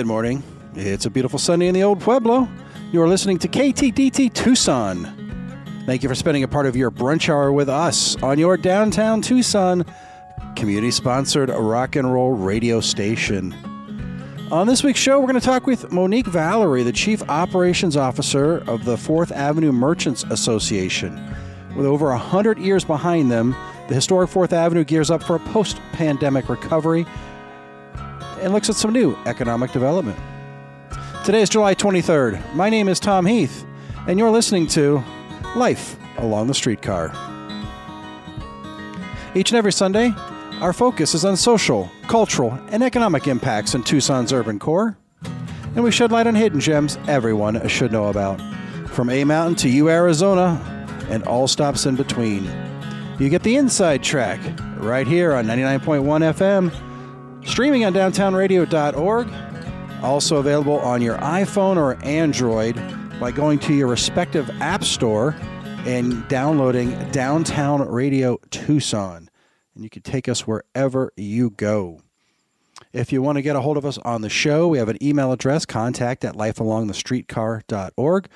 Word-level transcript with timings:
Good 0.00 0.06
morning. 0.06 0.42
It's 0.76 1.04
a 1.04 1.10
beautiful 1.10 1.38
Sunday 1.38 1.66
in 1.66 1.74
the 1.74 1.82
Old 1.82 2.00
Pueblo. 2.00 2.48
You 2.90 3.02
are 3.02 3.06
listening 3.06 3.38
to 3.40 3.48
KTDT 3.48 4.32
Tucson. 4.32 5.04
Thank 5.84 6.02
you 6.02 6.08
for 6.08 6.14
spending 6.14 6.42
a 6.42 6.48
part 6.48 6.64
of 6.64 6.74
your 6.74 6.90
brunch 6.90 7.28
hour 7.28 7.52
with 7.52 7.68
us 7.68 8.16
on 8.22 8.38
your 8.38 8.56
downtown 8.56 9.20
Tucson 9.20 9.84
community 10.56 10.90
sponsored 10.90 11.50
rock 11.50 11.96
and 11.96 12.10
roll 12.10 12.32
radio 12.32 12.80
station. 12.80 13.52
On 14.50 14.66
this 14.66 14.82
week's 14.82 14.98
show, 14.98 15.20
we're 15.20 15.26
going 15.26 15.38
to 15.38 15.46
talk 15.46 15.66
with 15.66 15.92
Monique 15.92 16.28
Valerie, 16.28 16.82
the 16.82 16.92
Chief 16.92 17.22
Operations 17.28 17.94
Officer 17.94 18.66
of 18.70 18.86
the 18.86 18.96
Fourth 18.96 19.30
Avenue 19.32 19.70
Merchants 19.70 20.24
Association. 20.30 21.22
With 21.76 21.84
over 21.84 22.06
100 22.06 22.58
years 22.58 22.86
behind 22.86 23.30
them, 23.30 23.54
the 23.88 23.96
historic 23.96 24.30
Fourth 24.30 24.54
Avenue 24.54 24.84
gears 24.84 25.10
up 25.10 25.22
for 25.22 25.36
a 25.36 25.40
post 25.40 25.76
pandemic 25.92 26.48
recovery 26.48 27.04
and 28.40 28.52
looks 28.52 28.70
at 28.70 28.76
some 28.76 28.92
new 28.92 29.16
economic 29.26 29.72
development. 29.72 30.18
Today 31.24 31.42
is 31.42 31.48
July 31.48 31.74
23rd. 31.74 32.54
My 32.54 32.70
name 32.70 32.88
is 32.88 32.98
Tom 32.98 33.26
Heath, 33.26 33.66
and 34.08 34.18
you're 34.18 34.30
listening 34.30 34.66
to 34.68 35.02
Life 35.54 35.96
Along 36.16 36.46
the 36.46 36.54
Streetcar. 36.54 37.08
Each 39.34 39.50
and 39.50 39.58
every 39.58 39.72
Sunday, 39.72 40.12
our 40.60 40.72
focus 40.72 41.14
is 41.14 41.24
on 41.24 41.36
social, 41.36 41.90
cultural, 42.08 42.58
and 42.68 42.82
economic 42.82 43.26
impacts 43.26 43.74
in 43.74 43.82
Tucson's 43.82 44.32
urban 44.32 44.58
core, 44.58 44.96
and 45.74 45.84
we 45.84 45.92
shed 45.92 46.10
light 46.10 46.26
on 46.26 46.34
hidden 46.34 46.60
gems 46.60 46.98
everyone 47.06 47.68
should 47.68 47.92
know 47.92 48.08
about. 48.08 48.40
From 48.88 49.10
A 49.10 49.22
Mountain 49.24 49.56
to 49.56 49.68
U 49.68 49.88
Arizona, 49.88 50.58
and 51.10 51.22
all 51.24 51.46
stops 51.46 51.86
in 51.86 51.96
between. 51.96 52.44
You 53.18 53.28
get 53.28 53.42
the 53.42 53.56
inside 53.56 54.02
track 54.02 54.40
right 54.78 55.06
here 55.06 55.34
on 55.34 55.44
99.1 55.46 56.00
FM 56.32 56.89
Streaming 57.44 57.84
on 57.84 57.94
downtownradio.org. 57.94 59.28
Also 60.02 60.36
available 60.36 60.78
on 60.78 61.02
your 61.02 61.18
iPhone 61.18 61.76
or 61.76 62.02
Android 62.04 62.74
by 63.20 63.30
going 63.30 63.58
to 63.60 63.74
your 63.74 63.88
respective 63.88 64.48
app 64.60 64.82
store 64.82 65.36
and 65.86 66.26
downloading 66.28 66.90
Downtown 67.10 67.86
Radio 67.86 68.38
Tucson. 68.50 69.28
And 69.74 69.84
you 69.84 69.90
can 69.90 70.02
take 70.02 70.28
us 70.28 70.46
wherever 70.46 71.12
you 71.16 71.50
go. 71.50 72.00
If 72.92 73.12
you 73.12 73.22
want 73.22 73.36
to 73.36 73.42
get 73.42 73.56
a 73.56 73.60
hold 73.60 73.76
of 73.76 73.86
us 73.86 73.98
on 73.98 74.22
the 74.22 74.28
show, 74.28 74.68
we 74.68 74.78
have 74.78 74.88
an 74.88 75.02
email 75.02 75.32
address, 75.32 75.64
contact 75.64 76.24
at 76.24 76.34
lifealongthestreetcar.org. 76.34 78.28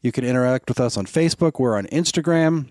You 0.00 0.12
can 0.12 0.24
interact 0.24 0.68
with 0.68 0.80
us 0.80 0.96
on 0.96 1.06
Facebook. 1.06 1.60
We're 1.60 1.76
on 1.76 1.86
Instagram. 1.86 2.68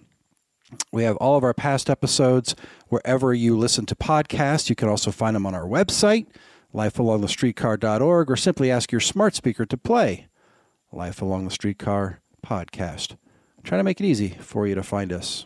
We 0.91 1.03
have 1.03 1.17
all 1.17 1.37
of 1.37 1.43
our 1.43 1.53
past 1.53 1.89
episodes 1.89 2.55
wherever 2.87 3.33
you 3.33 3.57
listen 3.57 3.85
to 3.87 3.95
podcasts. 3.95 4.69
You 4.69 4.75
can 4.75 4.89
also 4.89 5.11
find 5.11 5.35
them 5.35 5.45
on 5.45 5.55
our 5.55 5.65
website, 5.65 6.27
lifealongthestreetcar.org, 6.73 8.31
or 8.31 8.35
simply 8.35 8.71
ask 8.71 8.91
your 8.91 9.01
smart 9.01 9.35
speaker 9.35 9.65
to 9.65 9.77
play 9.77 10.27
Life 10.91 11.21
Along 11.21 11.45
the 11.45 11.51
Streetcar 11.51 12.19
podcast. 12.45 13.11
I'm 13.11 13.63
trying 13.63 13.79
to 13.79 13.83
make 13.83 13.99
it 13.99 14.05
easy 14.05 14.29
for 14.39 14.67
you 14.67 14.75
to 14.75 14.83
find 14.83 15.13
us. 15.13 15.45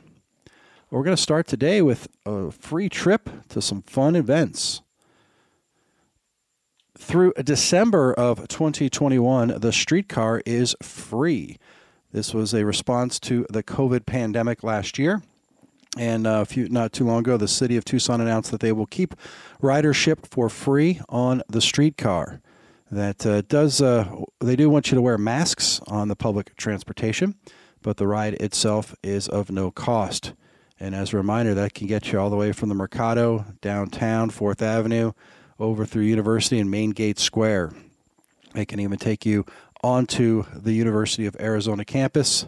We're 0.89 1.03
going 1.03 1.15
to 1.15 1.21
start 1.21 1.47
today 1.47 1.81
with 1.81 2.07
a 2.25 2.51
free 2.51 2.89
trip 2.89 3.29
to 3.49 3.61
some 3.61 3.81
fun 3.81 4.15
events. 4.15 4.81
Through 6.97 7.33
December 7.43 8.13
of 8.13 8.47
2021, 8.47 9.59
the 9.59 9.73
streetcar 9.73 10.41
is 10.45 10.75
free. 10.81 11.57
This 12.15 12.33
was 12.33 12.53
a 12.53 12.63
response 12.63 13.19
to 13.19 13.45
the 13.49 13.61
COVID 13.61 14.05
pandemic 14.05 14.63
last 14.63 14.97
year. 14.97 15.21
And 15.97 16.25
uh, 16.25 16.43
a 16.43 16.45
few, 16.45 16.69
not 16.69 16.93
too 16.93 17.03
long 17.03 17.19
ago, 17.19 17.35
the 17.35 17.45
city 17.45 17.75
of 17.75 17.83
Tucson 17.83 18.21
announced 18.21 18.51
that 18.51 18.61
they 18.61 18.71
will 18.71 18.85
keep 18.85 19.15
ridership 19.61 20.25
for 20.25 20.47
free 20.47 21.01
on 21.09 21.43
the 21.49 21.59
streetcar. 21.59 22.39
That 22.89 23.25
uh, 23.25 23.41
does, 23.41 23.81
uh, 23.81 24.07
they 24.39 24.55
do 24.55 24.69
want 24.69 24.91
you 24.91 24.95
to 24.95 25.01
wear 25.01 25.17
masks 25.17 25.81
on 25.87 26.07
the 26.07 26.15
public 26.15 26.55
transportation, 26.55 27.35
but 27.81 27.97
the 27.97 28.07
ride 28.07 28.35
itself 28.35 28.95
is 29.03 29.27
of 29.27 29.51
no 29.51 29.69
cost. 29.69 30.31
And 30.79 30.95
as 30.95 31.11
a 31.11 31.17
reminder, 31.17 31.53
that 31.53 31.73
can 31.73 31.85
get 31.85 32.13
you 32.13 32.19
all 32.21 32.29
the 32.29 32.37
way 32.37 32.53
from 32.53 32.69
the 32.69 32.75
Mercado, 32.75 33.43
downtown, 33.59 34.31
4th 34.31 34.61
Avenue, 34.61 35.11
over 35.59 35.85
through 35.85 36.03
University 36.03 36.59
and 36.59 36.71
Main 36.71 36.91
Gate 36.91 37.19
Square. 37.19 37.73
It 38.55 38.69
can 38.69 38.79
even 38.79 38.97
take 38.97 39.25
you 39.25 39.45
onto 39.85 40.43
the 40.51 40.73
University 40.73 41.27
of 41.27 41.37
Arizona 41.39 41.85
campus, 41.85 42.47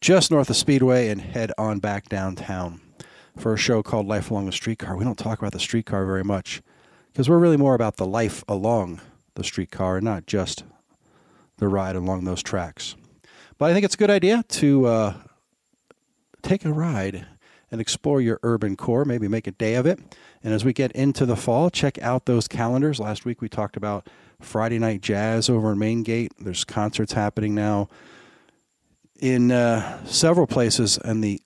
just 0.00 0.30
north 0.30 0.48
of 0.48 0.56
Speedway, 0.56 1.10
and 1.10 1.20
head 1.20 1.52
on 1.58 1.80
back 1.80 2.08
downtown 2.08 2.80
for 3.36 3.52
a 3.52 3.58
show 3.58 3.82
called 3.82 4.06
Life 4.06 4.30
Along 4.30 4.46
the 4.46 4.52
Streetcar. 4.52 4.96
We 4.96 5.04
don't 5.04 5.18
talk 5.18 5.38
about 5.38 5.52
the 5.52 5.60
streetcar 5.60 6.06
very 6.06 6.24
much 6.24 6.62
because 7.12 7.28
we're 7.28 7.38
really 7.38 7.58
more 7.58 7.74
about 7.74 7.98
the 7.98 8.06
life 8.06 8.42
along 8.48 9.02
the 9.34 9.44
streetcar 9.44 10.00
not 10.00 10.24
just 10.24 10.64
the 11.58 11.68
ride 11.68 11.94
along 11.94 12.24
those 12.24 12.42
tracks. 12.42 12.96
But 13.58 13.68
I 13.68 13.74
think 13.74 13.84
it's 13.84 13.94
a 13.94 13.98
good 13.98 14.10
idea 14.10 14.42
to 14.48 14.86
uh, 14.86 15.14
take 16.40 16.64
a 16.64 16.72
ride 16.72 17.26
and 17.70 17.82
explore 17.82 18.22
your 18.22 18.40
urban 18.42 18.76
core, 18.76 19.04
maybe 19.04 19.28
make 19.28 19.46
a 19.46 19.52
day 19.52 19.74
of 19.74 19.84
it. 19.84 19.98
And 20.42 20.54
as 20.54 20.64
we 20.64 20.72
get 20.72 20.90
into 20.92 21.26
the 21.26 21.36
fall, 21.36 21.68
check 21.68 22.00
out 22.00 22.24
those 22.24 22.48
calendars. 22.48 22.98
Last 22.98 23.26
week 23.26 23.42
we 23.42 23.50
talked 23.50 23.76
about 23.76 24.08
Friday 24.42 24.78
Night 24.78 25.00
Jazz 25.00 25.48
over 25.48 25.72
in 25.72 25.78
Main 25.78 26.02
Gate. 26.02 26.32
There's 26.38 26.64
concerts 26.64 27.12
happening 27.12 27.54
now 27.54 27.88
in 29.20 29.52
uh, 29.52 30.04
several 30.04 30.46
places 30.46 30.98
in 31.04 31.20
the 31.20 31.40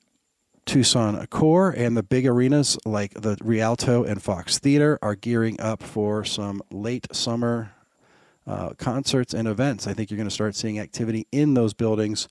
Tucson 0.64 1.24
core 1.28 1.70
and 1.70 1.96
the 1.96 2.02
big 2.02 2.26
arenas 2.26 2.76
like 2.84 3.14
the 3.14 3.36
Rialto 3.42 4.02
and 4.02 4.20
Fox 4.20 4.58
Theater 4.58 4.98
are 5.00 5.14
gearing 5.14 5.60
up 5.60 5.82
for 5.82 6.24
some 6.24 6.60
late 6.72 7.06
summer 7.14 7.72
uh, 8.46 8.70
concerts 8.70 9.32
and 9.32 9.46
events. 9.46 9.86
I 9.86 9.92
think 9.92 10.10
you're 10.10 10.16
going 10.16 10.28
to 10.28 10.34
start 10.34 10.54
seeing 10.54 10.78
activity 10.78 11.26
in 11.30 11.54
those 11.54 11.72
buildings 11.74 12.28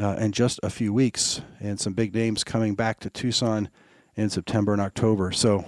uh, 0.00 0.16
in 0.18 0.32
just 0.32 0.60
a 0.62 0.70
few 0.70 0.92
weeks, 0.92 1.40
and 1.60 1.80
some 1.80 1.94
big 1.94 2.14
names 2.14 2.44
coming 2.44 2.74
back 2.74 3.00
to 3.00 3.10
Tucson 3.10 3.68
in 4.14 4.30
September 4.30 4.72
and 4.72 4.80
October. 4.80 5.32
So, 5.32 5.64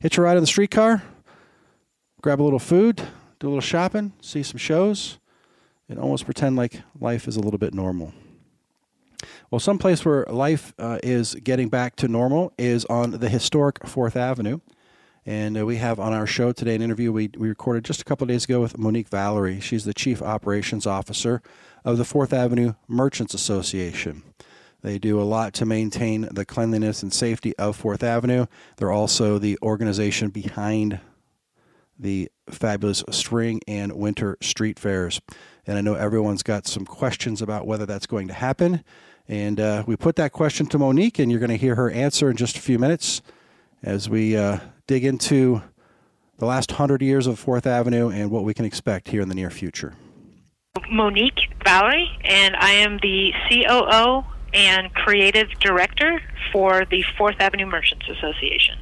hitch 0.00 0.18
a 0.18 0.22
ride 0.22 0.36
on 0.36 0.42
the 0.42 0.46
streetcar, 0.46 1.02
grab 2.24 2.40
a 2.40 2.42
little 2.42 2.58
food, 2.58 3.02
do 3.38 3.46
a 3.46 3.50
little 3.50 3.60
shopping, 3.60 4.10
see 4.22 4.42
some 4.42 4.56
shows, 4.56 5.18
and 5.90 5.98
almost 5.98 6.24
pretend 6.24 6.56
like 6.56 6.80
life 6.98 7.28
is 7.28 7.36
a 7.36 7.40
little 7.40 7.58
bit 7.58 7.74
normal. 7.74 8.14
Well, 9.50 9.58
some 9.58 9.76
place 9.76 10.06
where 10.06 10.24
life 10.30 10.72
uh, 10.78 10.98
is 11.02 11.34
getting 11.34 11.68
back 11.68 11.96
to 11.96 12.08
normal 12.08 12.54
is 12.56 12.86
on 12.86 13.10
the 13.10 13.28
historic 13.28 13.86
Fourth 13.86 14.16
Avenue. 14.16 14.60
And 15.26 15.58
uh, 15.58 15.66
we 15.66 15.76
have 15.76 16.00
on 16.00 16.14
our 16.14 16.26
show 16.26 16.52
today 16.52 16.74
an 16.74 16.80
interview 16.80 17.12
we, 17.12 17.28
we 17.36 17.46
recorded 17.46 17.84
just 17.84 18.00
a 18.00 18.04
couple 18.04 18.26
days 18.26 18.44
ago 18.44 18.58
with 18.58 18.78
Monique 18.78 19.10
Valerie. 19.10 19.60
She's 19.60 19.84
the 19.84 19.92
Chief 19.92 20.22
Operations 20.22 20.86
Officer 20.86 21.42
of 21.84 21.98
the 21.98 22.06
Fourth 22.06 22.32
Avenue 22.32 22.72
Merchants 22.88 23.34
Association. 23.34 24.22
They 24.80 24.98
do 24.98 25.20
a 25.20 25.24
lot 25.24 25.52
to 25.54 25.66
maintain 25.66 26.26
the 26.30 26.46
cleanliness 26.46 27.02
and 27.02 27.12
safety 27.12 27.54
of 27.58 27.76
Fourth 27.76 28.02
Avenue. 28.02 28.46
They're 28.78 28.92
also 28.92 29.38
the 29.38 29.58
organization 29.62 30.30
behind 30.30 31.00
the 31.98 32.30
fabulous 32.48 33.04
spring 33.10 33.60
and 33.66 33.92
winter 33.92 34.36
street 34.40 34.78
fairs. 34.78 35.20
And 35.66 35.78
I 35.78 35.80
know 35.80 35.94
everyone's 35.94 36.42
got 36.42 36.66
some 36.66 36.84
questions 36.84 37.40
about 37.40 37.66
whether 37.66 37.86
that's 37.86 38.06
going 38.06 38.28
to 38.28 38.34
happen. 38.34 38.84
And 39.26 39.58
uh, 39.58 39.84
we 39.86 39.96
put 39.96 40.16
that 40.16 40.32
question 40.32 40.66
to 40.66 40.78
Monique, 40.78 41.18
and 41.18 41.30
you're 41.30 41.40
going 41.40 41.50
to 41.50 41.56
hear 41.56 41.76
her 41.76 41.90
answer 41.90 42.30
in 42.30 42.36
just 42.36 42.58
a 42.58 42.60
few 42.60 42.78
minutes 42.78 43.22
as 43.82 44.08
we 44.08 44.36
uh, 44.36 44.58
dig 44.86 45.04
into 45.04 45.62
the 46.38 46.46
last 46.46 46.72
hundred 46.72 47.00
years 47.00 47.26
of 47.26 47.38
Fourth 47.38 47.66
Avenue 47.66 48.10
and 48.10 48.30
what 48.30 48.44
we 48.44 48.52
can 48.52 48.64
expect 48.64 49.08
here 49.08 49.22
in 49.22 49.28
the 49.28 49.34
near 49.34 49.50
future. 49.50 49.94
Monique 50.90 51.52
Valerie, 51.64 52.10
and 52.24 52.56
I 52.56 52.70
am 52.70 52.98
the 53.00 53.32
COO 53.48 54.24
and 54.52 54.92
Creative 54.94 55.48
Director 55.60 56.20
for 56.52 56.84
the 56.90 57.04
Fourth 57.16 57.36
Avenue 57.38 57.66
Merchants 57.66 58.06
Association. 58.08 58.78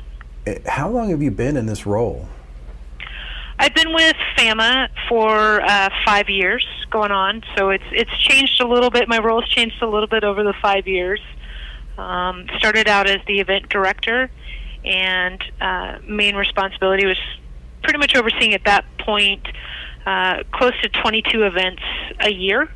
Uh, 0.46 0.54
how 0.66 0.88
long 0.88 1.10
have 1.10 1.22
you 1.22 1.30
been 1.30 1.56
in 1.56 1.66
this 1.66 1.86
role? 1.86 2.28
I've 3.62 3.74
been 3.74 3.94
with 3.94 4.16
FAMA 4.36 4.88
for 5.08 5.62
uh, 5.62 5.88
five 6.04 6.28
years 6.28 6.66
going 6.90 7.12
on, 7.12 7.44
so 7.56 7.70
it's 7.70 7.84
it's 7.92 8.10
changed 8.18 8.60
a 8.60 8.66
little 8.66 8.90
bit. 8.90 9.08
My 9.08 9.20
role's 9.20 9.48
changed 9.48 9.80
a 9.82 9.86
little 9.86 10.08
bit 10.08 10.24
over 10.24 10.42
the 10.42 10.52
five 10.60 10.88
years. 10.88 11.20
Um, 11.96 12.48
started 12.58 12.88
out 12.88 13.08
as 13.08 13.18
the 13.28 13.38
event 13.38 13.68
director, 13.68 14.32
and 14.84 15.40
uh, 15.60 15.98
main 16.04 16.34
responsibility 16.34 17.06
was 17.06 17.20
pretty 17.84 18.00
much 18.00 18.16
overseeing 18.16 18.52
at 18.52 18.64
that 18.64 18.84
point 18.98 19.46
uh, 20.06 20.42
close 20.50 20.72
to 20.82 20.88
22 20.88 21.44
events 21.44 21.82
a 22.18 22.32
year. 22.32 22.68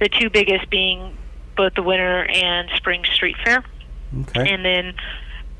The 0.00 0.10
two 0.10 0.28
biggest 0.28 0.68
being 0.68 1.16
both 1.56 1.72
the 1.76 1.82
winter 1.82 2.26
and 2.26 2.68
spring 2.76 3.04
street 3.10 3.36
fair. 3.42 3.64
Okay. 4.20 4.52
And 4.52 4.62
then 4.62 4.92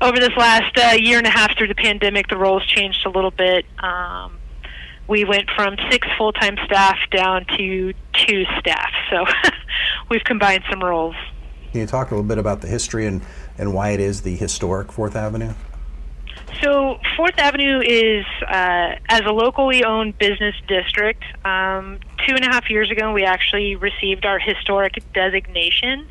over 0.01 0.19
this 0.19 0.37
last 0.37 0.77
uh, 0.77 0.91
year 0.91 1.17
and 1.17 1.25
a 1.25 1.31
half 1.31 1.57
through 1.57 1.69
the 1.69 1.75
pandemic, 1.75 2.27
the 2.27 2.37
roles 2.37 2.63
changed 2.67 3.07
a 3.07 3.09
little 3.09 3.31
bit. 3.31 3.65
Um, 3.79 4.37
we 5.07 5.23
went 5.23 5.49
from 5.55 5.75
six 5.89 6.07
full 6.17 6.33
time 6.33 6.57
staff 6.65 6.97
down 7.11 7.45
to 7.57 7.93
two 8.13 8.45
staff. 8.59 8.91
So 9.09 9.25
we've 10.09 10.23
combined 10.23 10.63
some 10.69 10.81
roles. 10.81 11.15
Can 11.71 11.81
you 11.81 11.87
talk 11.87 12.11
a 12.11 12.15
little 12.15 12.27
bit 12.27 12.37
about 12.37 12.61
the 12.61 12.67
history 12.67 13.05
and, 13.05 13.21
and 13.57 13.73
why 13.73 13.89
it 13.89 13.99
is 13.99 14.21
the 14.21 14.35
historic 14.35 14.91
Fourth 14.91 15.15
Avenue? 15.15 15.53
So 16.61 16.99
Fourth 17.15 17.37
Avenue 17.37 17.81
is, 17.81 18.25
uh, 18.47 18.95
as 19.09 19.21
a 19.25 19.31
locally 19.31 19.83
owned 19.83 20.17
business 20.17 20.55
district, 20.67 21.23
um, 21.45 21.99
two 22.25 22.35
and 22.35 22.43
a 22.43 22.47
half 22.47 22.69
years 22.69 22.89
ago 22.89 23.13
we 23.13 23.23
actually 23.23 23.75
received 23.75 24.25
our 24.25 24.39
historic 24.39 24.95
designation 25.13 26.07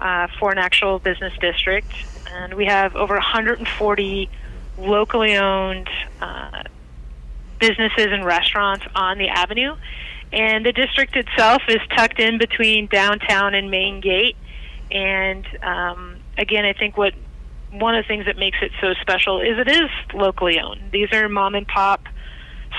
uh, 0.00 0.28
for 0.38 0.52
an 0.52 0.58
actual 0.58 0.98
business 0.98 1.32
district, 1.40 1.92
and 2.32 2.54
we 2.54 2.66
have 2.66 2.94
over 2.94 3.14
140 3.14 4.30
locally 4.78 5.36
owned 5.36 5.88
uh, 6.20 6.62
businesses 7.60 8.08
and 8.10 8.24
restaurants 8.24 8.84
on 8.94 9.18
the 9.18 9.28
avenue. 9.28 9.76
And 10.32 10.64
the 10.64 10.72
district 10.72 11.16
itself 11.16 11.62
is 11.68 11.80
tucked 11.96 12.20
in 12.20 12.38
between 12.38 12.86
downtown 12.86 13.54
and 13.54 13.70
Main 13.70 14.00
Gate. 14.00 14.36
And 14.90 15.46
um, 15.62 16.16
again, 16.38 16.64
I 16.64 16.72
think 16.72 16.96
what 16.96 17.14
one 17.72 17.94
of 17.94 18.04
the 18.04 18.08
things 18.08 18.26
that 18.26 18.36
makes 18.36 18.58
it 18.62 18.72
so 18.80 18.94
special 19.00 19.40
is 19.40 19.58
it 19.58 19.68
is 19.68 19.90
locally 20.12 20.58
owned. 20.58 20.90
These 20.92 21.12
are 21.12 21.28
mom 21.28 21.54
and 21.54 21.66
pop 21.66 22.06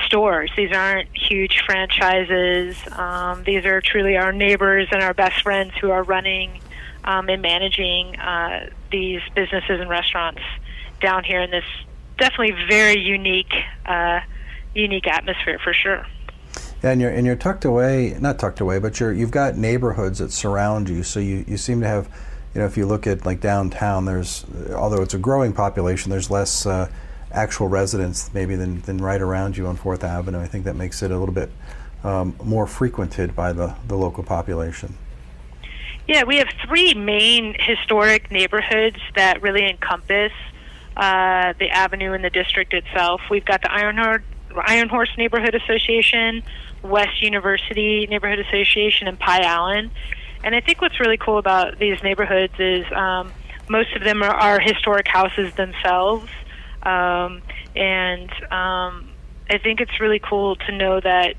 stores. 0.06 0.52
These 0.56 0.72
aren't 0.74 1.10
huge 1.16 1.62
franchises. 1.66 2.76
Um, 2.92 3.44
these 3.44 3.66
are 3.66 3.82
truly 3.82 4.18
our 4.18 4.32
neighbors 4.32 4.88
and 4.92 5.02
our 5.02 5.14
best 5.14 5.42
friends 5.42 5.74
who 5.80 5.92
are 5.92 6.04
running 6.04 6.60
um, 7.04 7.30
and 7.30 7.42
managing 7.42 8.18
uh, 8.18 8.70
these 8.92 9.22
businesses 9.36 9.80
and 9.80 9.90
restaurants 9.90 10.42
down 11.02 11.24
here 11.24 11.42
in 11.42 11.52
this 11.52 11.66
definitely 12.18 12.56
very 12.70 13.00
unique, 13.00 13.54
uh, 13.86 14.20
unique 14.74 15.08
atmosphere 15.08 15.60
for 15.64 15.74
sure. 15.74 16.06
Yeah, 16.84 16.92
and 16.92 17.02
you're 17.02 17.12
and 17.12 17.26
you're 17.26 17.36
tucked 17.36 17.66
away, 17.66 18.18
not 18.20 18.40
tucked 18.40 18.60
away, 18.60 18.80
but 18.80 19.00
you're 19.00 19.14
you've 19.14 19.32
got 19.32 19.58
neighborhoods 19.58 20.20
that 20.20 20.32
surround 20.32 20.90
you. 20.90 21.04
So 21.04 21.20
you, 21.20 21.46
you 21.48 21.58
seem 21.58 21.82
to 21.82 21.88
have 21.88 22.10
you 22.54 22.60
know, 22.60 22.68
if 22.68 22.78
you 22.78 22.86
look 22.86 23.08
at 23.08 23.26
like 23.26 23.40
downtown, 23.40 24.06
there's 24.06 24.46
although 24.76 25.02
it's 25.02 25.14
a 25.14 25.20
growing 25.20 25.54
population, 25.54 26.12
there's 26.12 26.30
less 26.30 26.66
uh, 26.66 26.90
actual 27.32 27.68
residents 27.68 28.34
maybe 28.34 28.56
than, 28.56 28.82
than 28.82 28.98
right 28.98 29.22
around 29.22 29.56
you 29.56 29.68
on 29.68 29.78
Fourth 29.78 30.04
Avenue. 30.04 30.40
I 30.40 30.48
think 30.48 30.66
that 30.66 30.76
makes 30.76 31.02
it 31.02 31.12
a 31.12 31.18
little 31.18 31.34
bit 31.34 31.50
um, 32.04 32.36
more 32.44 32.68
frequented 32.68 33.36
by 33.36 33.54
the, 33.54 33.76
the 33.88 33.96
local 33.96 34.24
population. 34.24 34.98
Yeah, 36.08 36.24
we 36.24 36.38
have 36.38 36.50
three 36.68 36.94
main 36.94 37.56
historic 37.58 38.32
neighborhoods 38.32 38.98
that 39.16 39.42
really 39.42 39.70
encompass 39.70 40.34
uh, 40.98 41.54
the 41.58 41.70
avenue 41.70 42.12
and 42.12 42.24
the 42.24 42.30
district 42.30 42.74
itself. 42.74 43.22
We've 43.30 43.46
got 43.46 43.62
the 43.62 43.72
Iron, 43.72 43.98
Horse, 43.98 44.24
Iron 44.66 44.90
Horse 44.90 45.12
Neighborhood 45.18 45.56
Association, 45.56 46.44
West 46.84 47.22
University 47.22 48.08
Neighborhood 48.08 48.40
Association, 48.40 49.08
and 49.08 49.20
Pie 49.20 49.42
Allen. 49.42 49.92
And 50.44 50.56
I 50.56 50.62
think 50.62 50.82
what's 50.82 51.00
really 51.00 51.18
cool 51.18 51.38
about 51.38 51.78
these 51.80 52.02
neighborhoods 52.04 52.54
is 52.60 52.86
um, 52.94 53.32
most 53.70 53.96
of 53.96 54.04
them 54.04 54.24
are, 54.24 54.34
are 54.34 54.60
historic 54.60 55.08
houses 55.08 55.54
themselves. 55.56 56.30
Um, 56.84 57.42
and 57.76 58.32
um, 58.52 59.10
I 59.50 59.58
think 59.62 59.82
it's 59.82 60.00
really 60.00 60.20
cool 60.20 60.56
to 60.56 60.72
know 60.72 61.00
that 61.00 61.36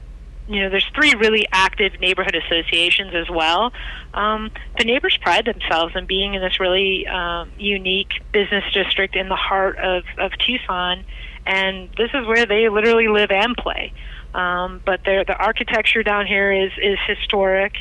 you 0.48 0.60
know 0.60 0.70
there's 0.70 0.88
three 0.94 1.14
really 1.14 1.46
active 1.52 1.98
neighborhood 2.00 2.34
associations 2.34 3.14
as 3.14 3.28
well. 3.30 3.72
Um, 4.14 4.50
the 4.78 4.84
neighbors 4.84 5.16
pride 5.20 5.44
themselves 5.44 5.94
in 5.96 6.06
being 6.06 6.34
in 6.34 6.42
this 6.42 6.60
really 6.60 7.06
um, 7.06 7.50
unique 7.58 8.22
business 8.32 8.64
district 8.72 9.16
in 9.16 9.28
the 9.28 9.36
heart 9.36 9.78
of, 9.78 10.04
of 10.18 10.32
Tucson, 10.38 11.04
and 11.46 11.88
this 11.96 12.10
is 12.14 12.26
where 12.26 12.46
they 12.46 12.68
literally 12.68 13.08
live 13.08 13.30
and 13.30 13.56
play. 13.56 13.92
Um, 14.34 14.80
but 14.84 15.04
the 15.04 15.36
architecture 15.38 16.02
down 16.02 16.26
here 16.26 16.52
is 16.52 16.72
is 16.82 16.98
historic. 17.06 17.74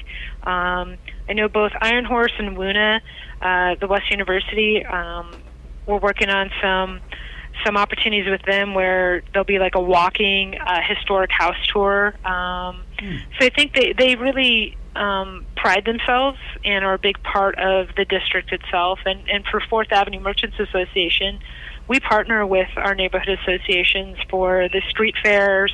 Um, 0.44 0.98
I 1.30 1.34
know 1.34 1.48
both 1.48 1.72
Iron 1.80 2.04
Horse 2.04 2.34
and 2.38 2.58
Wuna, 2.58 3.00
uh, 3.42 3.76
the 3.80 3.88
West 3.88 4.12
University, 4.12 4.86
um, 4.86 5.32
we're 5.86 6.00
working 6.00 6.30
on 6.30 6.52
some 6.62 7.00
some 7.66 7.78
opportunities 7.78 8.30
with 8.30 8.42
them 8.44 8.74
where 8.74 9.24
there'll 9.32 9.46
be 9.46 9.60
like 9.60 9.76
a 9.76 9.82
walking 9.82 10.58
uh, 10.58 10.82
historic 10.82 11.32
house 11.32 11.56
tour. 11.68 12.16
Um, 12.26 12.84
mm. 12.98 13.20
So 13.40 13.46
I 13.46 13.50
think 13.50 13.74
they 13.74 13.94
they 13.94 14.16
really 14.16 14.78
um, 14.96 15.46
pride 15.56 15.86
themselves 15.86 16.38
and 16.66 16.84
are 16.84 16.94
a 16.94 17.00
big 17.00 17.22
part 17.24 17.58
of 17.60 17.90
the 17.96 18.06
district 18.06 18.52
itself. 18.52 19.00
And 19.06 19.30
and 19.30 19.46
for 19.46 19.62
Fourth 19.70 19.92
Avenue 19.92 20.20
Merchants 20.20 20.60
Association, 20.60 21.40
we 21.92 22.00
partner 22.00 22.48
with 22.48 22.70
our 22.78 22.96
neighborhood 22.96 23.38
associations 23.38 24.18
for 24.30 24.70
the 24.70 24.82
street 24.90 25.16
fairs. 25.22 25.74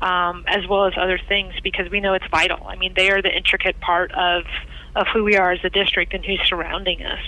Um, 0.00 0.42
as 0.48 0.66
well 0.66 0.86
as 0.86 0.94
other 0.96 1.20
things, 1.28 1.54
because 1.62 1.88
we 1.88 2.00
know 2.00 2.14
it's 2.14 2.26
vital. 2.26 2.66
I 2.66 2.74
mean, 2.74 2.92
they 2.96 3.12
are 3.12 3.22
the 3.22 3.32
intricate 3.32 3.78
part 3.78 4.10
of 4.10 4.42
of 4.96 5.06
who 5.12 5.22
we 5.22 5.36
are 5.36 5.52
as 5.52 5.60
a 5.62 5.70
district 5.70 6.12
and 6.12 6.24
who's 6.24 6.40
surrounding 6.48 7.04
us. 7.04 7.20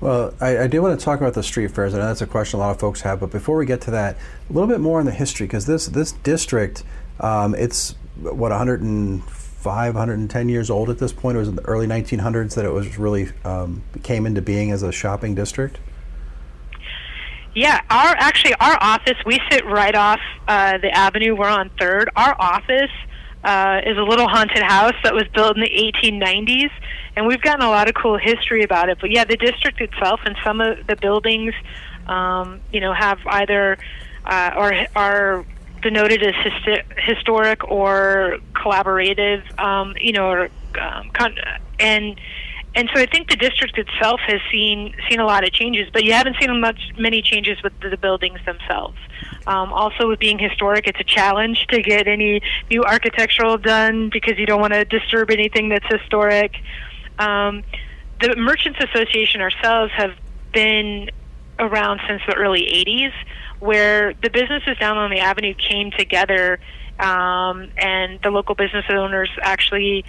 Well, 0.00 0.32
I, 0.40 0.58
I, 0.58 0.66
do 0.68 0.80
want 0.80 0.96
to 0.96 1.04
talk 1.04 1.18
about 1.20 1.34
the 1.34 1.42
street 1.42 1.72
fairs. 1.72 1.94
I 1.94 1.98
know 1.98 2.06
that's 2.06 2.20
a 2.20 2.26
question 2.28 2.60
a 2.60 2.62
lot 2.62 2.70
of 2.70 2.78
folks 2.78 3.00
have, 3.00 3.18
but 3.18 3.32
before 3.32 3.56
we 3.56 3.66
get 3.66 3.80
to 3.80 3.90
that, 3.90 4.16
a 4.48 4.52
little 4.52 4.68
bit 4.68 4.78
more 4.78 5.00
on 5.00 5.06
the 5.06 5.10
history, 5.10 5.48
because 5.48 5.66
this 5.66 5.86
this 5.86 6.12
district, 6.12 6.84
um, 7.18 7.56
it's 7.56 7.96
what 8.20 8.52
105, 8.52 9.94
110 9.94 10.48
years 10.48 10.70
old 10.70 10.90
at 10.90 10.98
this 10.98 11.12
point. 11.12 11.34
It 11.34 11.40
was 11.40 11.48
in 11.48 11.56
the 11.56 11.62
early 11.62 11.88
1900s 11.88 12.54
that 12.54 12.64
it 12.64 12.72
was 12.72 12.96
really 12.96 13.30
um, 13.44 13.82
came 14.04 14.24
into 14.24 14.40
being 14.40 14.70
as 14.70 14.84
a 14.84 14.92
shopping 14.92 15.34
district. 15.34 15.80
Yeah, 17.54 17.80
our 17.90 18.14
actually 18.18 18.54
our 18.54 18.78
office 18.80 19.16
we 19.26 19.40
sit 19.50 19.64
right 19.66 19.94
off 19.94 20.20
uh, 20.46 20.78
the 20.78 20.90
avenue. 20.90 21.34
We're 21.34 21.48
on 21.48 21.70
Third. 21.78 22.10
Our 22.14 22.36
office 22.38 22.90
uh, 23.44 23.80
is 23.84 23.96
a 23.96 24.02
little 24.02 24.28
haunted 24.28 24.62
house 24.62 24.94
that 25.02 25.14
was 25.14 25.24
built 25.34 25.56
in 25.56 25.62
the 25.62 25.92
1890s, 25.94 26.70
and 27.16 27.26
we've 27.26 27.40
gotten 27.40 27.64
a 27.64 27.70
lot 27.70 27.88
of 27.88 27.94
cool 27.94 28.18
history 28.18 28.62
about 28.62 28.88
it. 28.88 28.98
But 29.00 29.10
yeah, 29.10 29.24
the 29.24 29.36
district 29.36 29.80
itself 29.80 30.20
and 30.24 30.36
some 30.44 30.60
of 30.60 30.86
the 30.86 30.96
buildings, 30.96 31.54
um, 32.06 32.60
you 32.72 32.80
know, 32.80 32.92
have 32.92 33.18
either 33.26 33.78
uh, 34.24 34.50
or 34.56 34.74
are 34.94 35.46
denoted 35.82 36.22
as 36.22 36.34
histi- 36.34 36.84
historic 36.98 37.68
or 37.70 38.38
collaborative, 38.54 39.58
um, 39.58 39.94
you 40.00 40.12
know, 40.12 40.28
or 40.28 40.50
um, 40.80 41.10
con- 41.12 41.36
and 41.78 42.20
and 42.78 42.88
so 42.94 43.00
I 43.00 43.06
think 43.06 43.28
the 43.28 43.34
district 43.34 43.76
itself 43.76 44.20
has 44.28 44.40
seen 44.52 44.94
seen 45.10 45.18
a 45.18 45.26
lot 45.26 45.42
of 45.42 45.50
changes, 45.50 45.88
but 45.92 46.04
you 46.04 46.12
haven't 46.12 46.36
seen 46.40 46.60
much 46.60 46.92
many 46.96 47.22
changes 47.22 47.60
with 47.64 47.72
the, 47.80 47.88
the 47.88 47.96
buildings 47.96 48.38
themselves. 48.46 48.96
Um, 49.48 49.72
also, 49.72 50.06
with 50.06 50.20
being 50.20 50.38
historic, 50.38 50.86
it's 50.86 51.00
a 51.00 51.04
challenge 51.04 51.66
to 51.70 51.82
get 51.82 52.06
any 52.06 52.40
new 52.70 52.84
architectural 52.84 53.58
done 53.58 54.10
because 54.10 54.38
you 54.38 54.46
don't 54.46 54.60
want 54.60 54.74
to 54.74 54.84
disturb 54.84 55.32
anything 55.32 55.70
that's 55.70 55.86
historic. 55.90 56.54
Um, 57.18 57.64
the 58.20 58.36
Merchants 58.36 58.78
Association 58.78 59.40
ourselves 59.40 59.92
have 59.96 60.14
been 60.52 61.10
around 61.58 62.00
since 62.06 62.22
the 62.28 62.34
early 62.34 62.62
80s, 62.62 63.12
where 63.58 64.14
the 64.22 64.30
businesses 64.30 64.78
down 64.78 64.98
on 64.98 65.10
the 65.10 65.18
avenue 65.18 65.54
came 65.54 65.90
together 65.90 66.60
um, 67.00 67.70
and 67.76 68.20
the 68.22 68.30
local 68.30 68.54
business 68.54 68.84
owners 68.88 69.30
actually 69.42 70.04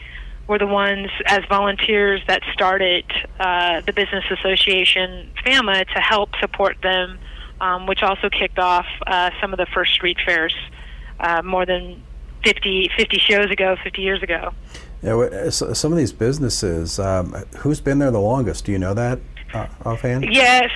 were 0.50 0.58
the 0.58 0.68
ones 0.68 1.10
as 1.28 1.42
volunteers 1.48 2.22
that 2.28 2.42
started 2.52 3.06
uh, 3.40 3.82
the 3.82 3.94
business 3.94 4.26
association 4.32 5.30
FAMA 5.46 5.86
to 5.94 6.02
help 6.02 6.32
support 6.40 6.76
them, 6.82 7.20
um, 7.62 7.86
which 7.86 8.02
also 8.02 8.30
kicked 8.30 8.58
off 8.58 8.88
uh, 9.06 9.30
some 9.40 9.54
of 9.54 9.60
the 9.60 9.68
first 9.68 9.94
street 9.94 10.18
fairs 10.26 10.54
uh, 11.20 11.44
more 11.44 11.68
than 11.68 12.02
50, 12.44 12.90
50 12.98 13.20
shows 13.20 13.52
ago, 13.52 13.78
50 13.84 14.02
years 14.02 14.24
ago. 14.24 14.52
Yeah, 15.04 15.50
some 15.50 15.94
of 15.94 15.98
these 15.98 16.12
businesses, 16.12 17.00
um, 17.00 17.32
who's 17.60 17.80
been 17.80 18.00
there 18.00 18.12
the 18.12 18.20
longest? 18.20 18.66
Do 18.66 18.72
you 18.72 18.80
know 18.80 18.94
that 18.96 19.20
uh, 19.54 19.68
offhand? 19.86 20.26
Yes. 20.30 20.72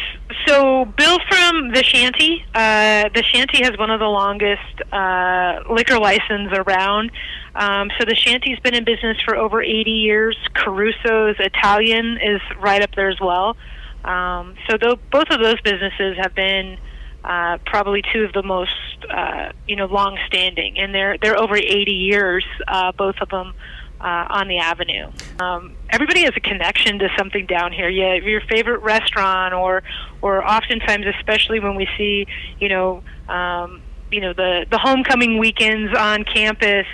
So 0.46 0.86
Bill 0.86 1.20
from 1.27 1.72
the 1.72 1.84
Shanty, 1.84 2.46
uh, 2.53 3.10
the 3.13 3.24
Shanty 3.24 3.63
has 3.63 3.77
one 3.77 3.89
of 3.89 4.00
the 4.00 4.08
longest 4.08 4.82
uh, 4.92 5.62
liquor 5.70 6.00
license 6.00 6.51
around. 6.53 7.12
Um, 7.55 7.91
so 8.00 8.05
the 8.05 8.15
Shanty's 8.15 8.60
been 8.60 8.74
in 8.74 8.83
business 8.83 9.17
for 9.24 9.36
over 9.36 9.62
80 9.62 9.91
years. 9.91 10.38
Caruso's 10.53 11.36
Italian 11.39 12.17
is 12.17 12.41
right 12.60 12.81
up 12.81 12.95
there 12.95 13.10
as 13.10 13.19
well. 13.19 13.55
Um, 14.03 14.55
so 14.69 14.77
th- 14.77 15.00
both 15.12 15.29
of 15.29 15.39
those 15.39 15.62
businesses 15.62 16.17
have 16.17 16.33
been 16.36 16.77
uh, 17.24 17.57
probably 17.65 18.01
two 18.13 18.24
of 18.24 18.33
the 18.33 18.43
most 18.43 18.72
uh, 19.10 19.51
you 19.67 19.75
know 19.75 19.86
long-standing, 19.86 20.77
and 20.77 20.93
they're 20.93 21.17
they're 21.17 21.39
over 21.39 21.55
80 21.55 21.91
years, 21.91 22.45
uh, 22.67 22.91
both 22.91 23.15
of 23.22 23.29
them. 23.29 23.53
Uh, 24.01 24.27
on 24.31 24.50
the 24.50 24.57
avenue. 24.57 25.10
Um, 25.39 25.77
everybody 25.89 26.24
has 26.24 26.33
a 26.36 26.41
connection 26.41 27.00
to 27.00 27.07
something 27.17 27.45
down 27.45 27.72
here. 27.72 27.88
Yeah, 27.88 28.15
your 28.15 28.41
favorite 28.41 28.79
restaurant, 28.79 29.53
or 29.53 29.81
or 30.22 30.45
oftentimes, 30.45 31.05
especially 31.17 31.62
when 31.62 31.75
we 31.75 31.88
see, 31.98 32.27
you 32.60 32.67
know, 32.67 33.01
um, 33.29 33.81
you 34.12 34.19
know 34.19 34.33
the 34.33 34.65
the 34.69 34.77
homecoming 34.77 35.38
weekends 35.38 35.98
on 35.98 36.25
campus 36.25 36.86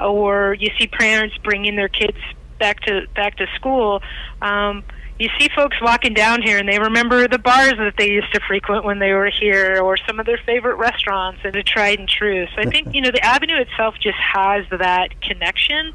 or 0.00 0.54
you 0.58 0.68
see 0.78 0.86
parents 0.86 1.36
bringing 1.38 1.76
their 1.76 1.88
kids 1.88 2.18
back 2.58 2.80
to 2.80 3.06
back 3.14 3.36
to 3.36 3.46
school. 3.56 4.02
Um, 4.42 4.84
you 5.20 5.28
see 5.38 5.50
folks 5.54 5.76
walking 5.82 6.14
down 6.14 6.40
here 6.40 6.56
and 6.56 6.66
they 6.66 6.78
remember 6.78 7.28
the 7.28 7.38
bars 7.38 7.74
that 7.76 7.94
they 7.98 8.10
used 8.10 8.32
to 8.32 8.40
frequent 8.40 8.86
when 8.86 9.00
they 9.00 9.12
were 9.12 9.28
here 9.28 9.78
or 9.82 9.98
some 10.08 10.18
of 10.18 10.24
their 10.24 10.40
favorite 10.46 10.76
restaurants 10.76 11.40
and 11.44 11.52
the 11.52 11.62
tried 11.62 11.98
and 11.98 12.08
true. 12.08 12.46
So 12.54 12.62
I 12.62 12.64
think, 12.64 12.88
you 12.94 13.02
know, 13.02 13.10
the 13.10 13.22
avenue 13.22 13.60
itself 13.60 13.96
just 14.00 14.16
has 14.16 14.64
that 14.70 15.20
connection. 15.20 15.92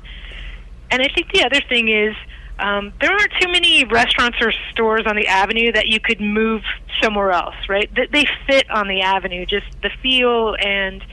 And 0.92 1.02
I 1.02 1.08
think 1.08 1.32
the 1.32 1.44
other 1.44 1.60
thing 1.68 1.90
is 1.90 2.16
um, 2.60 2.94
there 3.02 3.12
aren't 3.12 3.34
too 3.42 3.52
many 3.52 3.84
restaurants 3.86 4.38
or 4.42 4.54
stores 4.72 5.06
on 5.08 5.16
the 5.16 5.28
avenue 5.28 5.72
that 5.72 5.88
you 5.88 6.00
could 6.00 6.22
move 6.22 6.62
somewhere 7.02 7.32
else, 7.32 7.56
right? 7.68 7.90
That 7.96 8.12
they 8.12 8.28
fit 8.46 8.70
on 8.70 8.88
the 8.88 9.02
avenue, 9.02 9.48
just 9.48 9.66
the 9.82 9.90
feel 10.04 10.56
and 10.60 11.04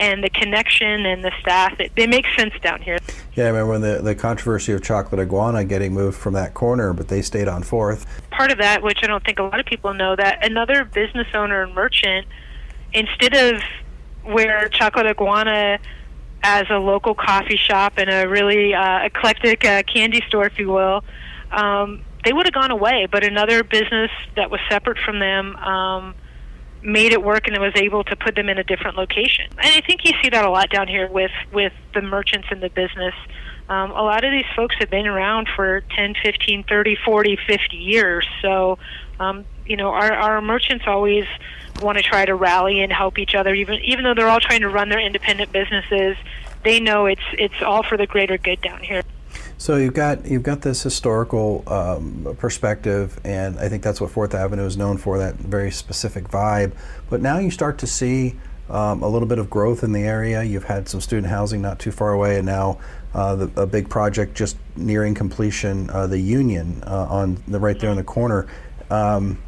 and 0.00 0.24
the 0.24 0.30
connection 0.30 1.04
and 1.04 1.22
the 1.22 1.30
staff. 1.40 1.78
It, 1.78 1.92
they 1.94 2.06
make 2.06 2.24
sense 2.36 2.54
down 2.62 2.80
here. 2.80 2.98
Yeah, 3.34 3.44
I 3.44 3.48
remember 3.48 3.72
when 3.72 3.80
the, 3.82 4.02
the 4.02 4.14
controversy 4.14 4.72
of 4.72 4.82
Chocolate 4.82 5.20
Iguana 5.20 5.64
getting 5.64 5.92
moved 5.92 6.16
from 6.16 6.32
that 6.34 6.54
corner, 6.54 6.92
but 6.94 7.08
they 7.08 7.22
stayed 7.22 7.46
on 7.46 7.62
Fourth. 7.62 8.06
Part 8.30 8.50
of 8.50 8.58
that, 8.58 8.82
which 8.82 9.00
I 9.02 9.06
don't 9.06 9.22
think 9.22 9.38
a 9.38 9.42
lot 9.42 9.60
of 9.60 9.66
people 9.66 9.92
know, 9.92 10.16
that 10.16 10.44
another 10.44 10.84
business 10.84 11.28
owner 11.34 11.62
and 11.62 11.74
merchant, 11.74 12.26
instead 12.94 13.34
of 13.34 13.62
where 14.24 14.68
Chocolate 14.70 15.06
Iguana 15.06 15.78
as 16.42 16.64
a 16.70 16.78
local 16.78 17.14
coffee 17.14 17.58
shop 17.58 17.94
and 17.98 18.08
a 18.08 18.26
really 18.26 18.72
uh, 18.72 19.00
eclectic 19.04 19.64
uh, 19.66 19.82
candy 19.82 20.24
store, 20.28 20.46
if 20.46 20.58
you 20.58 20.68
will, 20.68 21.04
um, 21.50 22.02
they 22.24 22.32
would 22.32 22.46
have 22.46 22.54
gone 22.54 22.70
away. 22.70 23.06
But 23.10 23.22
another 23.22 23.62
business 23.62 24.10
that 24.36 24.50
was 24.50 24.60
separate 24.70 24.96
from 24.98 25.18
them 25.18 25.56
um, 25.56 26.14
made 26.82 27.12
it 27.12 27.22
work 27.22 27.46
and 27.46 27.58
was 27.58 27.74
able 27.76 28.04
to 28.04 28.16
put 28.16 28.34
them 28.34 28.48
in 28.48 28.58
a 28.58 28.64
different 28.64 28.96
location. 28.96 29.46
And 29.50 29.74
I 29.74 29.80
think 29.80 30.04
you 30.04 30.12
see 30.22 30.30
that 30.30 30.44
a 30.44 30.50
lot 30.50 30.70
down 30.70 30.88
here 30.88 31.08
with 31.08 31.32
with 31.52 31.72
the 31.94 32.02
merchants 32.02 32.48
and 32.50 32.62
the 32.62 32.70
business. 32.70 33.14
Um, 33.68 33.92
a 33.92 34.02
lot 34.02 34.24
of 34.24 34.32
these 34.32 34.46
folks 34.56 34.74
have 34.80 34.90
been 34.90 35.06
around 35.06 35.48
for 35.54 35.82
10, 35.94 36.16
15, 36.20 36.64
30, 36.64 36.96
40, 37.04 37.38
50 37.46 37.76
years. 37.76 38.26
So, 38.42 38.78
um, 39.20 39.44
you 39.64 39.76
know, 39.76 39.90
our, 39.90 40.12
our 40.12 40.42
merchants 40.42 40.86
always 40.88 41.24
want 41.80 41.96
to 41.96 42.02
try 42.02 42.24
to 42.24 42.34
rally 42.34 42.80
and 42.82 42.92
help 42.92 43.16
each 43.18 43.34
other, 43.34 43.54
even 43.54 43.78
even 43.84 44.04
though 44.04 44.14
they're 44.14 44.28
all 44.28 44.40
trying 44.40 44.62
to 44.62 44.68
run 44.68 44.88
their 44.88 45.00
independent 45.00 45.52
businesses. 45.52 46.16
They 46.64 46.80
know 46.80 47.06
it's 47.06 47.22
it's 47.32 47.62
all 47.62 47.82
for 47.82 47.96
the 47.96 48.06
greater 48.06 48.38
good 48.38 48.60
down 48.60 48.80
here. 48.80 49.02
So 49.58 49.76
you've 49.76 49.94
got 49.94 50.26
you've 50.26 50.42
got 50.42 50.62
this 50.62 50.82
historical 50.82 51.62
um, 51.66 52.36
perspective, 52.38 53.20
and 53.24 53.58
I 53.58 53.68
think 53.68 53.82
that's 53.82 54.00
what 54.00 54.10
Fourth 54.10 54.34
Avenue 54.34 54.64
is 54.64 54.76
known 54.76 54.96
for 54.96 55.18
that 55.18 55.36
very 55.36 55.70
specific 55.70 56.24
vibe. 56.24 56.72
But 57.08 57.20
now 57.20 57.38
you 57.38 57.50
start 57.50 57.78
to 57.78 57.86
see 57.86 58.36
um, 58.68 59.02
a 59.02 59.08
little 59.08 59.28
bit 59.28 59.38
of 59.38 59.50
growth 59.50 59.82
in 59.82 59.92
the 59.92 60.02
area. 60.02 60.42
You've 60.42 60.64
had 60.64 60.88
some 60.88 61.00
student 61.00 61.28
housing 61.28 61.60
not 61.60 61.78
too 61.78 61.92
far 61.92 62.12
away, 62.12 62.36
and 62.36 62.46
now 62.46 62.78
uh, 63.14 63.36
the, 63.36 63.62
a 63.62 63.66
big 63.66 63.88
project 63.88 64.34
just 64.34 64.56
nearing 64.76 65.14
completion, 65.14 65.90
uh, 65.90 66.06
the 66.06 66.18
Union 66.18 66.82
uh, 66.86 67.06
on 67.10 67.42
the 67.48 67.58
right 67.58 67.78
there 67.78 67.90
in 67.90 67.96
the 67.96 68.04
corner. 68.04 68.46
Um, 68.90 69.38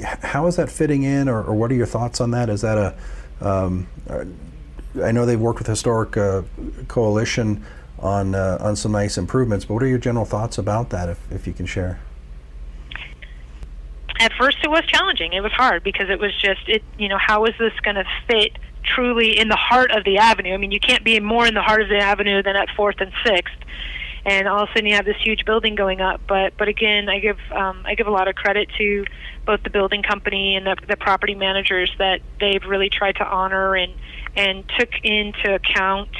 how 0.00 0.46
is 0.46 0.56
that 0.56 0.70
fitting 0.70 1.04
in, 1.04 1.28
or, 1.28 1.42
or, 1.42 1.54
what 1.54 1.70
are 1.70 1.74
your 1.74 1.86
thoughts 1.86 2.20
on 2.20 2.32
that? 2.32 2.48
Is 2.48 2.62
that 2.62 2.76
a 2.76 2.96
um, 3.40 3.86
I 5.02 5.12
know 5.12 5.26
they've 5.26 5.40
worked 5.40 5.58
with 5.58 5.68
Historic 5.68 6.16
uh, 6.16 6.42
Coalition 6.88 7.64
on 7.98 8.34
uh, 8.34 8.58
on 8.60 8.76
some 8.76 8.92
nice 8.92 9.16
improvements. 9.18 9.64
But 9.64 9.74
what 9.74 9.82
are 9.82 9.88
your 9.88 9.98
general 9.98 10.24
thoughts 10.24 10.58
about 10.58 10.90
that, 10.90 11.08
if 11.08 11.20
if 11.30 11.46
you 11.46 11.52
can 11.52 11.66
share? 11.66 12.00
At 14.18 14.32
first, 14.32 14.58
it 14.62 14.70
was 14.70 14.84
challenging. 14.86 15.34
It 15.34 15.40
was 15.40 15.52
hard 15.52 15.82
because 15.82 16.08
it 16.08 16.18
was 16.18 16.32
just 16.40 16.68
it. 16.68 16.82
You 16.98 17.08
know, 17.08 17.18
how 17.18 17.44
is 17.44 17.54
this 17.58 17.72
going 17.80 17.96
to 17.96 18.04
fit 18.26 18.52
truly 18.82 19.38
in 19.38 19.48
the 19.48 19.56
heart 19.56 19.90
of 19.90 20.04
the 20.04 20.18
avenue? 20.18 20.54
I 20.54 20.56
mean, 20.56 20.70
you 20.70 20.80
can't 20.80 21.04
be 21.04 21.18
more 21.20 21.46
in 21.46 21.54
the 21.54 21.62
heart 21.62 21.82
of 21.82 21.88
the 21.88 21.98
avenue 21.98 22.42
than 22.42 22.56
at 22.56 22.68
Fourth 22.76 22.96
and 23.00 23.12
Sixth. 23.24 23.54
And 24.24 24.48
all 24.48 24.64
of 24.64 24.68
a 24.68 24.72
sudden, 24.72 24.86
you 24.86 24.96
have 24.96 25.04
this 25.04 25.20
huge 25.22 25.44
building 25.44 25.76
going 25.76 26.00
up. 26.00 26.20
But 26.26 26.56
but 26.56 26.68
again, 26.68 27.08
I 27.08 27.20
give 27.20 27.38
um, 27.52 27.82
I 27.84 27.94
give 27.94 28.06
a 28.06 28.10
lot 28.10 28.26
of 28.26 28.34
credit 28.34 28.68
to 28.78 29.04
both 29.44 29.62
the 29.62 29.70
building 29.70 30.02
company 30.02 30.56
and 30.56 30.66
the, 30.66 30.76
the 30.88 30.96
property 30.96 31.34
managers 31.34 31.92
that 31.98 32.20
they've 32.40 32.64
really 32.64 32.88
tried 32.88 33.16
to 33.16 33.24
honor 33.24 33.76
and 33.76 33.92
and 34.34 34.64
took 34.78 34.90
into 35.04 35.54
account 35.54 36.10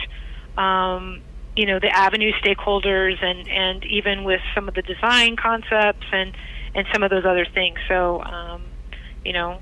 um, 0.56 1.21
you 1.57 1.67
know 1.67 1.79
the 1.79 1.89
avenue 1.89 2.33
stakeholders 2.43 3.23
and 3.23 3.49
and 3.49 3.85
even 3.87 4.25
with 4.25 4.41
some 4.55 4.69
of 4.69 4.75
the 4.75 4.83
design 4.83 5.37
concepts 5.37 6.07
and 6.13 6.37
and 6.75 6.87
some 6.93 7.03
of 7.03 7.11
those 7.11 7.25
other 7.25 7.47
things. 7.47 7.79
So 7.89 8.23
um, 8.23 8.63
you 9.25 9.33
know 9.33 9.59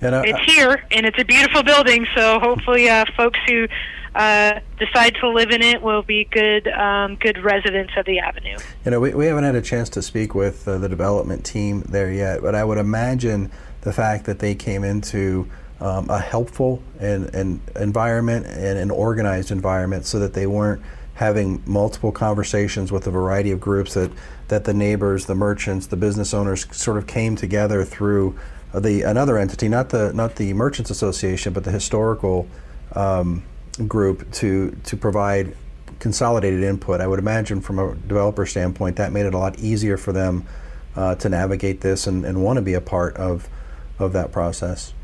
and, 0.00 0.14
uh, 0.14 0.22
it's 0.24 0.42
here 0.44 0.84
and 0.90 1.06
it's 1.06 1.20
a 1.20 1.24
beautiful 1.24 1.62
building. 1.62 2.06
So 2.16 2.40
hopefully 2.40 2.88
uh, 2.88 3.04
folks 3.16 3.38
who 3.46 3.68
uh, 4.14 4.60
decide 4.78 5.14
to 5.16 5.28
live 5.28 5.50
in 5.50 5.62
it 5.62 5.80
will 5.80 6.02
be 6.02 6.24
good 6.24 6.66
um, 6.68 7.16
good 7.16 7.38
residents 7.38 7.92
of 7.96 8.06
the 8.06 8.18
avenue. 8.18 8.58
You 8.84 8.90
know 8.90 9.00
we, 9.00 9.14
we 9.14 9.26
haven't 9.26 9.44
had 9.44 9.54
a 9.54 9.62
chance 9.62 9.88
to 9.90 10.02
speak 10.02 10.34
with 10.34 10.66
uh, 10.66 10.78
the 10.78 10.88
development 10.88 11.44
team 11.44 11.82
there 11.82 12.10
yet 12.10 12.42
but 12.42 12.54
I 12.54 12.64
would 12.64 12.78
imagine 12.78 13.50
the 13.82 13.92
fact 13.92 14.24
that 14.26 14.38
they 14.38 14.54
came 14.54 14.84
into 14.84 15.48
um, 15.80 16.08
a 16.08 16.20
helpful 16.20 16.80
and, 17.00 17.34
and 17.34 17.60
environment 17.76 18.46
and 18.46 18.78
an 18.78 18.90
organized 18.90 19.50
environment 19.50 20.06
so 20.06 20.20
that 20.20 20.32
they 20.32 20.46
weren't 20.46 20.80
having 21.14 21.62
multiple 21.66 22.12
conversations 22.12 22.90
with 22.90 23.06
a 23.06 23.10
variety 23.10 23.50
of 23.50 23.60
groups 23.60 23.94
that, 23.94 24.10
that 24.48 24.64
the 24.64 24.74
neighbors, 24.74 25.26
the 25.26 25.34
merchants, 25.34 25.86
the 25.86 25.96
business 25.96 26.32
owners 26.32 26.66
sort 26.74 26.96
of 26.96 27.06
came 27.06 27.36
together 27.36 27.84
through 27.84 28.38
the 28.74 29.02
another 29.02 29.36
entity, 29.36 29.68
not 29.68 29.90
the 29.90 30.12
not 30.14 30.36
the 30.36 30.52
merchants 30.54 30.90
association, 30.90 31.52
but 31.52 31.64
the 31.64 31.70
historical 31.70 32.48
um, 32.94 33.42
group 33.86 34.30
to 34.32 34.70
to 34.84 34.96
provide 34.96 35.54
consolidated 35.98 36.62
input. 36.62 37.00
I 37.00 37.06
would 37.06 37.18
imagine 37.18 37.60
from 37.60 37.78
a 37.78 37.94
developer 37.94 38.46
standpoint 38.46 38.96
that 38.96 39.12
made 39.12 39.26
it 39.26 39.34
a 39.34 39.38
lot 39.38 39.58
easier 39.58 39.96
for 39.96 40.12
them 40.12 40.46
uh, 40.96 41.14
to 41.16 41.28
navigate 41.28 41.80
this 41.80 42.06
and, 42.06 42.24
and 42.24 42.42
want 42.42 42.56
to 42.56 42.62
be 42.62 42.74
a 42.74 42.80
part 42.80 43.16
of 43.16 43.48
of 43.98 44.12
that 44.14 44.32
process. 44.32 44.94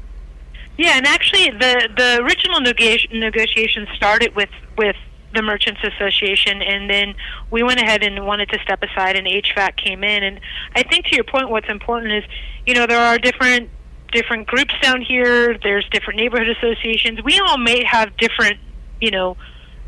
Yeah, 0.76 0.96
and 0.96 1.06
actually, 1.06 1.50
the 1.50 1.88
the 1.96 2.22
original 2.22 2.60
negotiation 2.60 3.86
started 3.94 4.34
with 4.34 4.50
with 4.76 4.96
the 5.34 5.42
Merchants 5.42 5.80
Association, 5.82 6.62
and 6.62 6.88
then 6.88 7.14
we 7.50 7.62
went 7.62 7.80
ahead 7.80 8.02
and 8.02 8.26
wanted 8.26 8.48
to 8.50 8.58
step 8.62 8.82
aside, 8.82 9.16
and 9.16 9.26
HVAC 9.26 9.76
came 9.76 10.02
in. 10.02 10.22
And 10.22 10.40
I 10.74 10.82
think 10.82 11.06
to 11.06 11.14
your 11.14 11.24
point, 11.24 11.50
what's 11.50 11.68
important 11.68 12.12
is, 12.12 12.24
you 12.66 12.74
know, 12.74 12.86
there 12.86 13.00
are 13.00 13.18
different 13.18 13.70
different 14.10 14.46
groups 14.46 14.72
down 14.80 15.02
here. 15.02 15.58
There's 15.62 15.86
different 15.90 16.18
neighborhood 16.18 16.48
associations. 16.48 17.22
We 17.22 17.38
all 17.40 17.58
may 17.58 17.84
have 17.84 18.16
different, 18.16 18.58
you 19.02 19.10
know, 19.10 19.36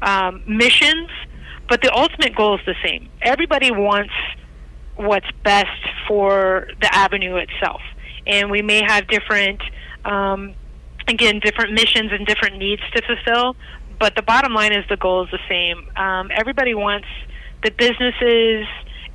um, 0.02 0.42
missions, 0.46 1.08
but 1.70 1.80
the 1.80 1.90
ultimate 1.94 2.36
goal 2.36 2.58
is 2.58 2.66
the 2.66 2.74
same. 2.84 3.08
Everybody 3.22 3.70
wants 3.70 4.12
what's 4.96 5.30
best 5.42 5.80
for 6.06 6.68
the 6.82 6.94
avenue 6.94 7.36
itself, 7.36 7.80
and 8.26 8.50
we 8.50 8.62
may 8.62 8.82
have 8.82 9.08
different. 9.08 9.62
Um, 10.04 10.54
again, 11.08 11.40
different 11.40 11.72
missions 11.72 12.12
and 12.12 12.24
different 12.26 12.56
needs 12.56 12.82
to 12.94 13.02
fulfill, 13.02 13.56
but 14.00 14.16
the 14.16 14.22
bottom 14.22 14.52
line 14.54 14.72
is 14.72 14.84
the 14.88 14.96
goal 14.96 15.22
is 15.24 15.30
the 15.30 15.38
same. 15.48 15.88
Um, 15.94 16.30
everybody 16.34 16.74
wants 16.74 17.06
the 17.62 17.70
businesses 17.70 18.66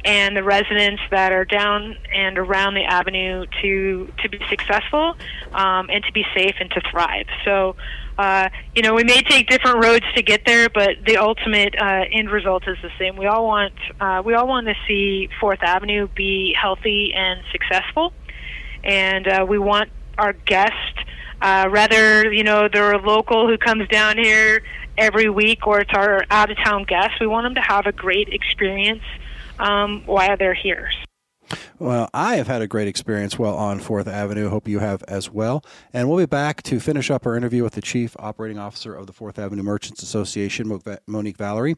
and 0.05 0.37
the 0.37 0.43
residents 0.43 1.01
that 1.09 1.31
are 1.31 1.45
down 1.45 1.97
and 2.13 2.37
around 2.37 2.75
the 2.75 2.83
avenue 2.83 3.45
to 3.63 4.07
to 4.21 4.29
be 4.29 4.39
successful 4.49 5.15
um, 5.51 5.89
and 5.89 6.03
to 6.03 6.13
be 6.13 6.23
safe 6.35 6.55
and 6.59 6.69
to 6.69 6.81
thrive. 6.91 7.25
So, 7.43 7.75
uh, 8.19 8.49
you 8.75 8.83
know, 8.83 8.93
we 8.93 9.03
may 9.03 9.23
take 9.23 9.47
different 9.47 9.83
roads 9.83 10.05
to 10.15 10.21
get 10.21 10.45
there, 10.45 10.69
but 10.69 11.03
the 11.05 11.17
ultimate 11.17 11.73
uh, 11.81 12.03
end 12.11 12.29
result 12.29 12.67
is 12.67 12.77
the 12.83 12.91
same. 12.99 13.17
We 13.17 13.25
all 13.25 13.47
want 13.47 13.73
uh, 13.99 14.21
we 14.23 14.35
all 14.35 14.47
want 14.47 14.67
to 14.67 14.75
see 14.87 15.27
Fourth 15.41 15.63
Avenue 15.63 16.07
be 16.15 16.55
healthy 16.61 17.11
and 17.15 17.41
successful, 17.51 18.13
and 18.83 19.27
uh, 19.27 19.45
we 19.49 19.57
want 19.57 19.89
our 20.19 20.33
guests 20.33 20.99
uh, 21.41 21.67
rather, 21.69 22.31
you 22.31 22.43
know, 22.43 22.67
they're 22.71 22.93
a 22.93 23.01
local 23.01 23.47
who 23.47 23.57
comes 23.57 23.87
down 23.89 24.17
here 24.17 24.63
every 24.97 25.29
week 25.29 25.67
or 25.67 25.81
it's 25.81 25.93
our 25.93 26.25
out 26.29 26.51
of 26.51 26.57
town 26.57 26.83
guest. 26.83 27.19
We 27.19 27.27
want 27.27 27.45
them 27.45 27.55
to 27.55 27.61
have 27.61 27.85
a 27.85 27.91
great 27.91 28.29
experience 28.29 29.03
um, 29.59 30.03
while 30.05 30.37
they're 30.37 30.53
here. 30.53 30.89
Well, 31.77 32.09
I 32.13 32.37
have 32.37 32.47
had 32.47 32.61
a 32.61 32.67
great 32.67 32.87
experience 32.87 33.37
while 33.37 33.55
on 33.55 33.79
Fourth 33.79 34.07
Avenue. 34.07 34.49
Hope 34.49 34.67
you 34.67 34.79
have 34.79 35.03
as 35.03 35.29
well. 35.29 35.63
And 35.93 36.09
we'll 36.09 36.17
be 36.17 36.25
back 36.25 36.63
to 36.63 36.79
finish 36.79 37.11
up 37.11 37.25
our 37.25 37.35
interview 37.35 37.63
with 37.63 37.73
the 37.73 37.81
Chief 37.81 38.15
Operating 38.19 38.57
Officer 38.57 38.95
of 38.95 39.07
the 39.07 39.13
Fourth 39.13 39.37
Avenue 39.37 39.63
Merchants 39.63 40.01
Association, 40.01 40.81
Monique 41.07 41.37
Valerie 41.37 41.75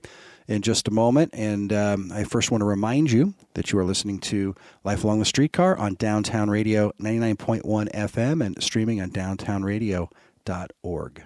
in 0.47 0.62
just 0.62 0.88
a 0.88 0.91
moment. 0.91 1.31
And 1.33 1.74
um, 1.74 2.12
I 2.13 2.24
first 2.24 2.51
want 2.51 2.62
to 2.62 2.65
remind 2.65 3.12
you 3.12 3.33
that 3.55 3.71
you 3.71 3.79
are 3.79 3.86
listening 3.86 4.19
to 4.19 4.55
Life 4.83 5.03
Along 5.03 5.17
the 5.19 5.25
Streetcar 5.25 5.77
on 5.77 5.95
Downtown 5.95 6.50
Radio 6.50 6.91
99.1 7.01 7.91
FM 7.91 8.45
and 8.45 8.63
streaming 8.63 9.01
on 9.01 9.12
downtownradio.org. 9.12 11.24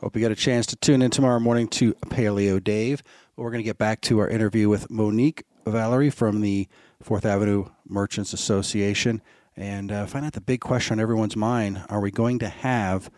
Hope 0.00 0.14
you 0.14 0.20
get 0.20 0.30
a 0.30 0.36
chance 0.36 0.66
to 0.66 0.76
tune 0.76 1.00
in 1.00 1.10
tomorrow 1.10 1.40
morning 1.40 1.68
to 1.68 1.94
Paleo 1.94 2.62
Dave. 2.62 3.02
We're 3.34 3.50
going 3.50 3.62
to 3.62 3.64
get 3.64 3.78
back 3.78 4.02
to 4.02 4.18
our 4.18 4.28
interview 4.28 4.68
with 4.68 4.90
Monique 4.90 5.44
Valerie 5.66 6.10
from 6.10 6.40
the 6.40 6.68
Fourth 7.02 7.26
Avenue 7.26 7.66
Merchants 7.86 8.32
Association 8.32 9.20
and 9.56 9.90
uh, 9.90 10.06
find 10.06 10.24
out 10.24 10.34
the 10.34 10.40
big 10.40 10.60
question 10.60 10.94
on 10.94 11.00
everyone's 11.00 11.36
mind 11.36 11.84
are 11.88 12.00
we 12.00 12.10
going 12.10 12.38
to 12.38 12.48
have 12.48 13.10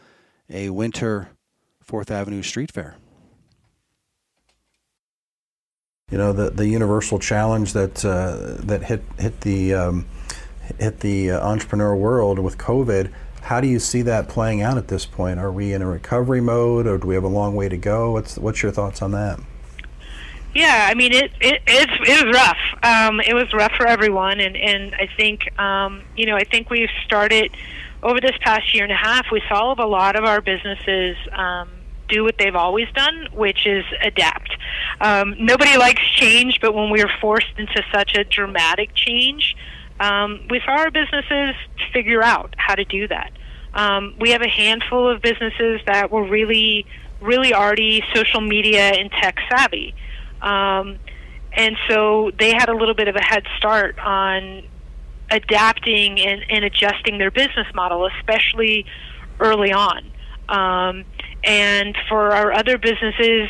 a 0.49 0.71
winter 0.71 1.31
Fourth 1.81 2.11
Avenue 2.11 2.43
street 2.43 2.71
fair? 2.71 2.97
You 6.11 6.17
know 6.17 6.33
the 6.33 6.51
the 6.51 6.67
universal 6.67 7.19
challenge 7.19 7.75
that 7.75 8.03
uh, 8.03 8.57
that 8.65 8.85
hit 8.85 9.03
hit 9.19 9.43
the 9.43 9.75
um, 9.75 10.07
hit 10.79 11.01
the 11.01 11.33
uh, 11.33 11.47
entrepreneur 11.47 11.95
world 11.95 12.39
with 12.39 12.57
COVID. 12.57 13.13
How 13.43 13.61
do 13.61 13.69
you 13.69 13.79
see 13.79 14.03
that 14.03 14.29
playing 14.29 14.63
out 14.63 14.79
at 14.79 14.89
this 14.89 15.05
point? 15.05 15.39
Are 15.39 15.53
we 15.53 15.75
in 15.75 15.83
a 15.83 15.87
recovery 15.87 16.41
mode, 16.41 16.87
or 16.87 16.97
do 16.97 17.07
we 17.07 17.15
have 17.15 17.25
a 17.25 17.29
long 17.29 17.55
way 17.55 17.69
to 17.69 17.77
go? 17.77 18.13
What's 18.13 18.39
what's 18.39 18.63
your 18.63 18.73
thoughts 18.73 19.03
on 19.03 19.13
that? 19.13 19.39
Yeah, 20.55 20.89
I 20.91 20.95
mean 20.95 21.13
it. 21.13 21.31
It 21.41 21.63
it's 21.67 21.93
it 22.09 22.27
was 22.27 22.35
rough. 22.35 22.57
Um, 22.83 23.21
it 23.21 23.35
was 23.35 23.53
rough 23.53 23.73
for 23.77 23.87
everyone, 23.87 24.41
and 24.41 24.57
and 24.57 24.95
I 24.95 25.09
think 25.17 25.59
um, 25.59 26.03
you 26.17 26.27
know 26.27 26.37
I 26.37 26.45
think 26.45 26.71
we've 26.71 26.91
started 27.05 27.55
over 28.03 28.21
this 28.21 28.37
past 28.41 28.75
year 28.75 28.85
and 28.85 28.93
a 28.93 28.97
half. 28.97 29.27
We 29.31 29.43
saw 29.49 29.75
a 29.79 29.87
lot 29.87 30.17
of 30.17 30.25
our 30.25 30.41
businesses. 30.41 31.17
Um, 31.33 31.71
do 32.09 32.25
what 32.25 32.37
they've 32.39 32.57
always 32.57 32.89
done, 32.95 33.29
which 33.35 33.67
is 33.67 33.85
adapt. 34.03 34.57
Um, 35.01 35.35
nobody 35.39 35.77
likes 35.77 36.03
change, 36.17 36.59
but 36.61 36.75
when 36.75 36.91
we 36.91 37.05
were 37.05 37.11
forced 37.21 37.53
into 37.59 37.83
such 37.93 38.15
a 38.17 38.25
dramatic 38.25 38.95
change, 38.95 39.55
um, 40.01 40.41
we 40.49 40.61
saw 40.65 40.73
our 40.73 40.91
businesses 40.91 41.55
figure 41.93 42.23
out 42.23 42.55
how 42.57 42.75
to 42.75 42.85
do 42.85 43.09
that. 43.09 43.31
Um, 43.75 44.15
we 44.21 44.31
have 44.31 44.43
a 44.43 44.49
handful 44.49 45.09
of 45.09 45.21
businesses 45.21 45.81
that 45.87 46.11
were 46.11 46.25
really, 46.25 46.87
really 47.21 47.53
already 47.53 48.03
social 48.15 48.41
media 48.41 48.91
and 48.95 49.11
tech 49.13 49.37
savvy. 49.51 49.95
Um, 50.41 50.99
and 51.53 51.77
so 51.89 52.31
they 52.39 52.53
had 52.53 52.69
a 52.69 52.75
little 52.75 52.95
bit 52.95 53.09
of 53.09 53.17
a 53.17 53.23
head 53.23 53.45
start 53.57 53.99
on 53.99 54.63
adapting 55.31 56.21
and, 56.21 56.45
and 56.49 56.65
adjusting 56.65 57.19
their 57.19 57.31
business 57.31 57.67
model, 57.75 58.09
especially 58.19 58.87
early 59.41 59.73
on. 59.73 60.11
Um, 60.49 61.05
and 61.45 61.97
for 62.09 62.33
our 62.33 62.53
other 62.53 62.79
businesses, 62.79 63.49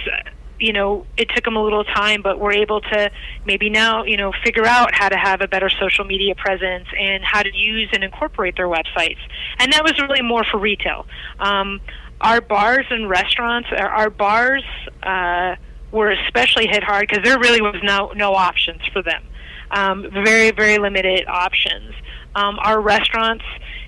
you 0.58 0.72
know, 0.72 1.06
it 1.16 1.28
took 1.34 1.44
them 1.44 1.56
a 1.56 1.62
little 1.62 1.84
time, 1.84 2.22
but 2.22 2.40
we're 2.40 2.52
able 2.52 2.80
to 2.80 3.10
maybe 3.44 3.70
now, 3.70 4.04
you 4.04 4.16
know, 4.16 4.32
figure 4.44 4.66
out 4.66 4.92
how 4.92 5.08
to 5.08 5.16
have 5.16 5.40
a 5.40 5.46
better 5.46 5.70
social 5.70 6.04
media 6.04 6.34
presence 6.34 6.86
and 6.98 7.22
how 7.24 7.42
to 7.42 7.56
use 7.56 7.88
and 7.92 8.02
incorporate 8.02 8.56
their 8.56 8.66
websites. 8.66 9.18
And 9.58 9.72
that 9.72 9.84
was 9.84 9.98
really 10.00 10.22
more 10.22 10.44
for 10.44 10.58
retail. 10.58 11.06
Um, 11.38 11.80
our 12.20 12.40
bars 12.40 12.86
and 12.90 13.08
restaurants, 13.08 13.68
our, 13.70 14.10
bars 14.10 14.64
uh, 15.04 15.54
were 15.90 16.10
especially 16.10 16.66
hit 16.66 16.82
hard 16.84 17.08
because 17.08 17.24
there 17.24 17.38
really 17.38 17.60
was 17.60 17.76
no 17.82 18.12
no 18.14 18.34
options 18.34 18.80
for 18.92 19.02
them. 19.02 19.22
Um, 19.70 20.06
very 20.10 20.50
very 20.50 20.78
limited 20.78 21.26
options. 21.28 21.94
Um, 22.34 22.58
our 22.60 22.80
restaurants, 22.80 23.44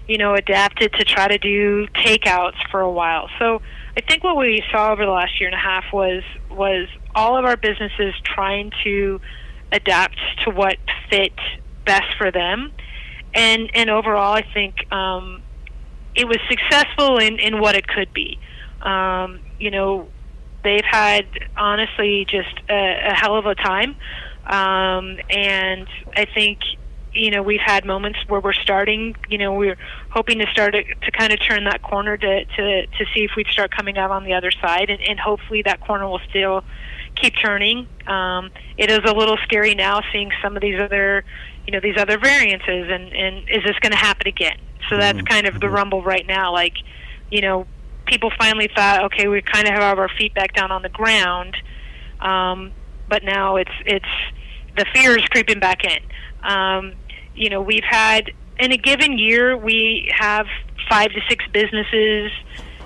you 0.09 0.19
know, 0.19 0.35
adapted 0.35 0.92
to 0.95 1.04
try 1.04 1.28
to 1.28 1.38
do 1.38 1.87
takeouts 1.88 2.57
for 2.71 2.80
a 2.80 2.90
while. 2.90 3.28
So 3.38 3.62
I 3.97 4.00
think 4.00 4.25
what 4.25 4.37
we 4.37 4.62
saw 4.71 4.92
over 4.92 5.04
the 5.04 5.11
last 5.11 5.40
year 5.40 5.49
and 5.49 5.54
a 5.54 5.59
half 5.59 5.85
was 5.92 6.23
was 6.50 6.88
all 7.14 7.37
of 7.37 7.45
our 7.45 7.57
businesses 7.57 8.14
trying 8.25 8.73
to 8.85 9.21
adapt 9.73 10.16
to 10.45 10.50
what 10.50 10.76
fit 11.09 11.33
best 11.85 12.16
for 12.16 12.30
them, 12.30 12.73
and 13.35 13.71
and 13.75 13.90
overall, 13.90 14.35
I 14.35 14.42
think 14.54 14.90
um, 14.92 15.42
it 16.14 16.26
was 16.26 16.38
successful 16.49 17.19
in 17.19 17.38
in 17.38 17.61
what 17.61 17.75
it 17.75 17.87
could 17.87 18.12
be. 18.12 18.38
Um, 18.83 19.40
you 19.59 19.71
know, 19.71 20.09
they've 20.62 20.85
had 20.85 21.26
honestly 21.57 22.25
just 22.29 22.55
a, 22.69 23.11
a 23.11 23.14
hell 23.14 23.37
of 23.37 23.47
a 23.47 23.55
time, 23.55 23.97
um, 24.47 25.19
and 25.31 25.88
I 26.17 26.26
think 26.33 26.61
you 27.12 27.31
know 27.31 27.43
we've 27.43 27.61
had 27.61 27.85
moments 27.85 28.21
where 28.29 28.40
we're 28.40 28.52
starting 28.52 29.17
you 29.29 29.37
know 29.37 29.52
we're 29.55 29.76
hoping 30.11 30.38
to 30.38 30.47
start 30.52 30.75
to, 30.75 30.83
to 30.83 31.11
kind 31.11 31.33
of 31.33 31.40
turn 31.40 31.64
that 31.64 31.83
corner 31.83 32.17
to, 32.17 32.45
to 32.45 32.87
to 32.87 33.05
see 33.14 33.25
if 33.25 33.33
we'd 33.37 33.47
start 33.49 33.71
coming 33.71 33.99
out 33.99 34.11
on 34.11 34.25
the 34.25 34.35
other 34.35 34.50
side. 34.50 34.90
And, 34.90 35.00
and 35.02 35.19
hopefully 35.19 35.62
that 35.62 35.81
corner 35.81 36.07
will 36.07 36.21
still 36.29 36.64
keep 37.17 37.35
turning. 37.37 37.88
Um, 38.07 38.50
it 38.76 38.90
is 38.90 39.00
a 39.05 39.12
little 39.12 39.37
scary 39.38 39.75
now 39.75 40.00
seeing 40.12 40.31
some 40.43 40.57
of 40.57 40.62
these 40.62 40.81
other 40.81 41.25
you 41.67 41.73
know 41.73 41.81
these 41.81 41.97
other 41.97 42.19
variances 42.19 42.88
and 42.90 43.12
and 43.12 43.49
is 43.49 43.64
this 43.64 43.79
going 43.81 43.93
to 43.93 43.99
happen 43.99 44.29
again? 44.29 44.59
So 44.88 44.97
that's 44.97 45.19
mm-hmm. 45.19 45.26
kind 45.26 45.47
of 45.47 45.54
the 45.54 45.67
mm-hmm. 45.67 45.76
rumble 45.76 46.02
right 46.02 46.26
now. 46.26 46.52
Like 46.52 46.75
you 47.30 47.41
know 47.41 47.67
people 48.10 48.30
finally 48.38 48.68
thought 48.75 49.04
okay 49.04 49.28
we 49.28 49.40
kind 49.40 49.66
of 49.66 49.73
have 49.73 49.99
our 49.99 50.10
feet 50.18 50.34
back 50.34 50.52
down 50.52 50.70
on 50.70 50.82
the 50.82 50.88
ground 50.90 51.56
um, 52.20 52.73
but 53.08 53.25
now 53.25 53.56
it's 53.56 53.70
it's 53.86 54.04
the 54.76 54.84
fear 54.92 55.16
is 55.18 55.25
creeping 55.28 55.58
back 55.58 55.84
in 55.84 56.00
um, 56.42 56.94
you 57.34 57.49
know, 57.49 57.60
we've 57.60 57.84
had 57.84 58.32
in 58.58 58.73
a 58.73 58.76
given 58.76 59.18
year 59.18 59.56
we 59.56 60.10
have 60.14 60.46
five 60.88 61.10
to 61.12 61.20
six 61.28 61.44
businesses, 61.52 62.32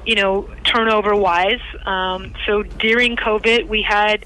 you 0.06 0.14
know, 0.14 0.48
turnover 0.64 1.14
wise. 1.14 1.60
Um, 1.86 2.34
so 2.46 2.62
during 2.62 3.16
COVID, 3.16 3.68
we 3.68 3.82
had 3.82 4.24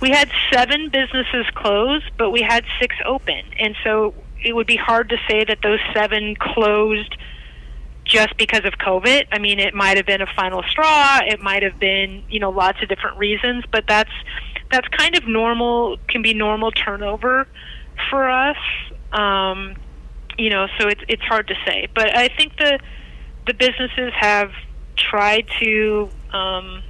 we 0.00 0.10
had 0.10 0.30
seven 0.52 0.88
businesses 0.88 1.46
close, 1.54 2.02
but 2.16 2.30
we 2.30 2.42
had 2.42 2.64
six 2.80 2.94
open, 3.04 3.42
and 3.58 3.76
so 3.84 4.14
it 4.42 4.54
would 4.54 4.66
be 4.66 4.76
hard 4.76 5.10
to 5.10 5.16
say 5.28 5.44
that 5.44 5.58
those 5.62 5.80
seven 5.94 6.34
closed 6.36 7.16
just 8.10 8.36
because 8.36 8.64
of 8.64 8.74
COVID. 8.74 9.28
I 9.30 9.38
mean, 9.38 9.60
it 9.60 9.72
might 9.72 9.96
have 9.96 10.04
been 10.04 10.20
a 10.20 10.26
final 10.34 10.62
straw. 10.64 11.20
It 11.22 11.40
might 11.40 11.62
have 11.62 11.78
been, 11.78 12.24
you 12.28 12.40
know, 12.40 12.50
lots 12.50 12.82
of 12.82 12.88
different 12.88 13.16
reasons, 13.16 13.64
but 13.70 13.84
that's 13.86 14.10
that's 14.70 14.88
kind 14.88 15.16
of 15.16 15.26
normal. 15.26 15.96
Can 16.08 16.20
be 16.20 16.34
normal 16.34 16.72
turnover 16.72 17.46
for 18.10 18.28
us. 18.28 18.56
Um, 19.12 19.76
you 20.36 20.50
know, 20.50 20.66
so 20.78 20.88
it's 20.88 21.02
it's 21.08 21.22
hard 21.22 21.48
to 21.48 21.54
say. 21.64 21.86
But 21.94 22.16
I 22.16 22.28
think 22.28 22.56
the 22.58 22.80
the 23.46 23.54
businesses 23.54 24.12
have 24.14 24.50
tried 24.96 25.46
to 25.60 26.08
um, 26.32 26.82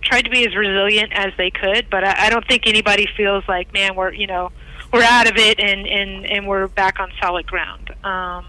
tried 0.00 0.22
to 0.22 0.30
be 0.30 0.46
as 0.46 0.56
resilient 0.56 1.12
as 1.12 1.32
they 1.36 1.50
could. 1.50 1.88
But 1.90 2.04
I, 2.04 2.26
I 2.26 2.30
don't 2.30 2.46
think 2.48 2.66
anybody 2.66 3.06
feels 3.16 3.44
like, 3.46 3.72
man, 3.74 3.94
we're 3.94 4.14
you 4.14 4.26
know 4.26 4.50
we're 4.92 5.04
out 5.04 5.30
of 5.30 5.36
it 5.36 5.60
and 5.60 5.86
and 5.86 6.24
and 6.24 6.46
we're 6.46 6.68
back 6.68 7.00
on 7.00 7.10
solid 7.20 7.46
ground. 7.46 7.90
Um, 8.02 8.46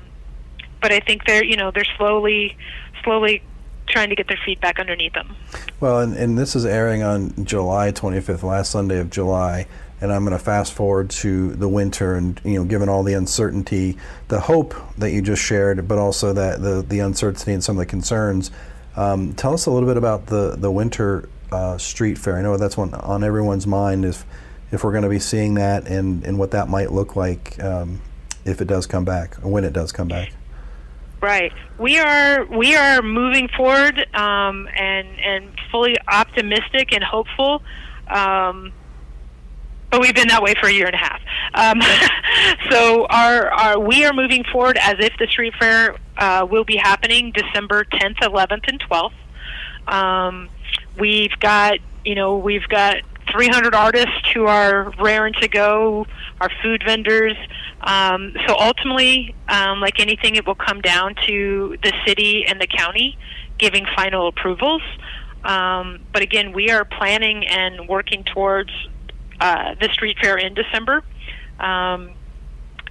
but 0.84 0.92
I 0.92 1.00
think 1.00 1.26
they're 1.26 1.44
you 1.44 1.58
know 1.58 1.72
they're 1.72 1.88
slowly 1.98 2.56
slowly 3.04 3.42
trying 3.88 4.10
to 4.10 4.16
get 4.16 4.28
their 4.28 4.40
feet 4.46 4.62
back 4.62 4.80
underneath 4.80 5.14
them. 5.14 5.36
Well, 5.80 6.00
and, 6.00 6.16
and 6.16 6.38
this 6.38 6.56
is 6.56 6.66
airing 6.66 7.04
on 7.04 7.44
July 7.44 7.92
25th, 7.92 8.44
last 8.44 8.72
Sunday 8.72 9.00
of 9.00 9.10
July 9.10 9.68
and 10.04 10.12
I'm 10.12 10.26
going 10.26 10.38
to 10.38 10.44
fast 10.44 10.74
forward 10.74 11.10
to 11.12 11.54
the 11.54 11.70
winter 11.70 12.16
and 12.16 12.40
you 12.44 12.56
know 12.56 12.66
given 12.66 12.90
all 12.90 13.04
the 13.04 13.14
uncertainty 13.14 13.98
the 14.28 14.42
hope 14.42 14.76
that 14.98 15.12
you 15.12 15.22
just 15.22 15.42
shared 15.42 15.88
but 15.88 15.98
also 15.98 16.34
that 16.34 16.62
the 16.62 16.86
the 16.88 17.00
uncertainty 17.00 17.54
and 17.54 17.64
some 17.64 17.78
of 17.78 17.80
the 17.80 17.86
concerns. 17.86 18.52
Um, 18.96 19.34
tell 19.34 19.54
us 19.54 19.66
a 19.66 19.72
little 19.72 19.88
bit 19.88 19.98
about 19.98 20.28
the 20.28 20.56
the 20.58 20.70
winter 20.70 21.30
uh, 21.52 21.78
street 21.78 22.18
fair. 22.18 22.38
I 22.38 22.42
know 22.42 22.58
that's 22.58 22.78
one 22.78 22.94
on 22.94 23.24
everyone's 23.24 23.66
mind 23.66 24.04
if 24.04 24.26
if 24.72 24.84
we're 24.84 24.92
going 24.92 25.04
to 25.04 25.10
be 25.10 25.20
seeing 25.20 25.54
that 25.54 25.88
and 25.88 26.24
and 26.26 26.38
what 26.38 26.52
that 26.52 26.68
might 26.68 26.92
look 26.92 27.16
like 27.16 27.62
um, 27.64 28.02
if 28.44 28.60
it 28.60 28.68
does 28.68 28.86
come 28.86 29.06
back 29.06 29.38
or 29.44 29.52
when 29.52 29.64
it 29.64 29.72
does 29.72 29.94
come 29.94 30.10
back 30.10 30.34
Right. 31.24 31.54
We 31.80 32.00
are 32.00 32.44
we 32.48 32.76
are 32.76 33.02
moving 33.02 33.48
forward 33.56 33.98
um, 34.14 34.68
and 34.78 35.08
and 35.22 35.58
fully 35.72 35.96
optimistic 36.06 36.92
and 36.92 37.02
hopeful. 37.02 37.64
Um, 38.10 38.74
but 39.90 40.02
we've 40.02 40.14
been 40.14 40.28
that 40.28 40.44
way 40.44 40.54
for 40.60 40.68
a 40.68 40.74
year 40.74 40.86
and 40.86 40.96
a 40.96 40.98
half. 40.98 41.22
Um, 41.54 41.82
so 42.70 43.06
our, 43.06 43.50
our 43.54 43.80
we 43.80 44.04
are 44.04 44.12
moving 44.12 44.44
forward 44.52 44.78
as 44.78 44.96
if 45.00 45.14
the 45.18 45.28
street 45.28 45.54
fair 45.58 45.96
uh, 46.18 46.46
will 46.52 46.66
be 46.66 46.76
happening 46.76 47.32
December 47.32 47.86
10th, 47.86 48.18
11th, 48.18 48.68
and 48.68 48.82
12th. 48.82 49.14
Um, 49.88 50.50
we've 51.00 51.40
got 51.40 51.78
you 52.04 52.16
know 52.16 52.36
we've 52.36 52.68
got 52.68 52.98
300 53.34 53.76
artists 53.76 54.32
who 54.34 54.46
are 54.46 54.94
rare 55.00 55.26
and 55.26 55.36
to 55.38 55.48
go, 55.48 56.06
our 56.40 56.50
food 56.62 56.84
vendors. 56.86 57.36
Um, 57.82 58.34
so 58.48 58.56
ultimately, 58.58 59.36
um, 59.50 59.82
like 59.82 60.00
anything, 60.00 60.36
it 60.36 60.46
will 60.46 60.56
come 60.56 60.82
down 60.82 61.16
to 61.28 61.78
the 61.84 61.92
city 62.06 62.46
and 62.48 62.62
the 62.62 62.68
county 62.68 63.18
giving 63.58 63.86
final 63.96 64.28
approvals. 64.28 64.82
Um, 65.44 66.02
but 66.14 66.22
again, 66.22 66.54
we 66.54 66.70
are 66.70 66.86
planning 66.86 67.46
and 67.46 67.88
working 67.90 68.24
towards 68.24 68.72
uh, 69.42 69.76
the 69.82 69.90
street 69.90 70.18
fair 70.22 70.38
in 70.38 70.54
December. 70.54 71.04
Um, 71.60 72.12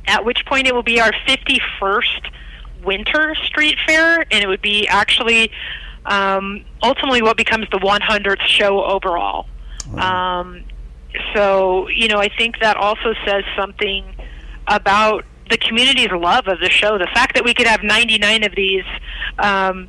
at 0.06 0.24
which 0.24 0.44
point 0.46 0.66
it 0.66 0.74
will 0.74 0.82
be 0.82 1.00
our 1.00 1.12
51st 1.26 2.30
winter 2.84 3.34
street 3.44 3.78
fair, 3.86 4.20
and 4.30 4.44
it 4.44 4.48
would 4.48 4.62
be 4.62 4.88
actually 4.88 5.50
um, 6.06 6.64
ultimately 6.82 7.22
what 7.22 7.36
becomes 7.36 7.66
the 7.70 7.78
100th 7.78 8.40
show 8.42 8.84
overall. 8.84 9.46
Um, 9.98 10.64
so, 11.34 11.88
you 11.88 12.08
know, 12.08 12.18
I 12.18 12.28
think 12.36 12.60
that 12.60 12.76
also 12.76 13.14
says 13.26 13.44
something 13.56 14.04
about 14.66 15.24
the 15.50 15.58
community's 15.58 16.10
love 16.10 16.48
of 16.48 16.60
the 16.60 16.70
show. 16.70 16.98
The 16.98 17.10
fact 17.12 17.34
that 17.34 17.44
we 17.44 17.54
could 17.54 17.66
have 17.66 17.82
99 17.82 18.44
of 18.44 18.54
these 18.54 18.84
um, 19.38 19.88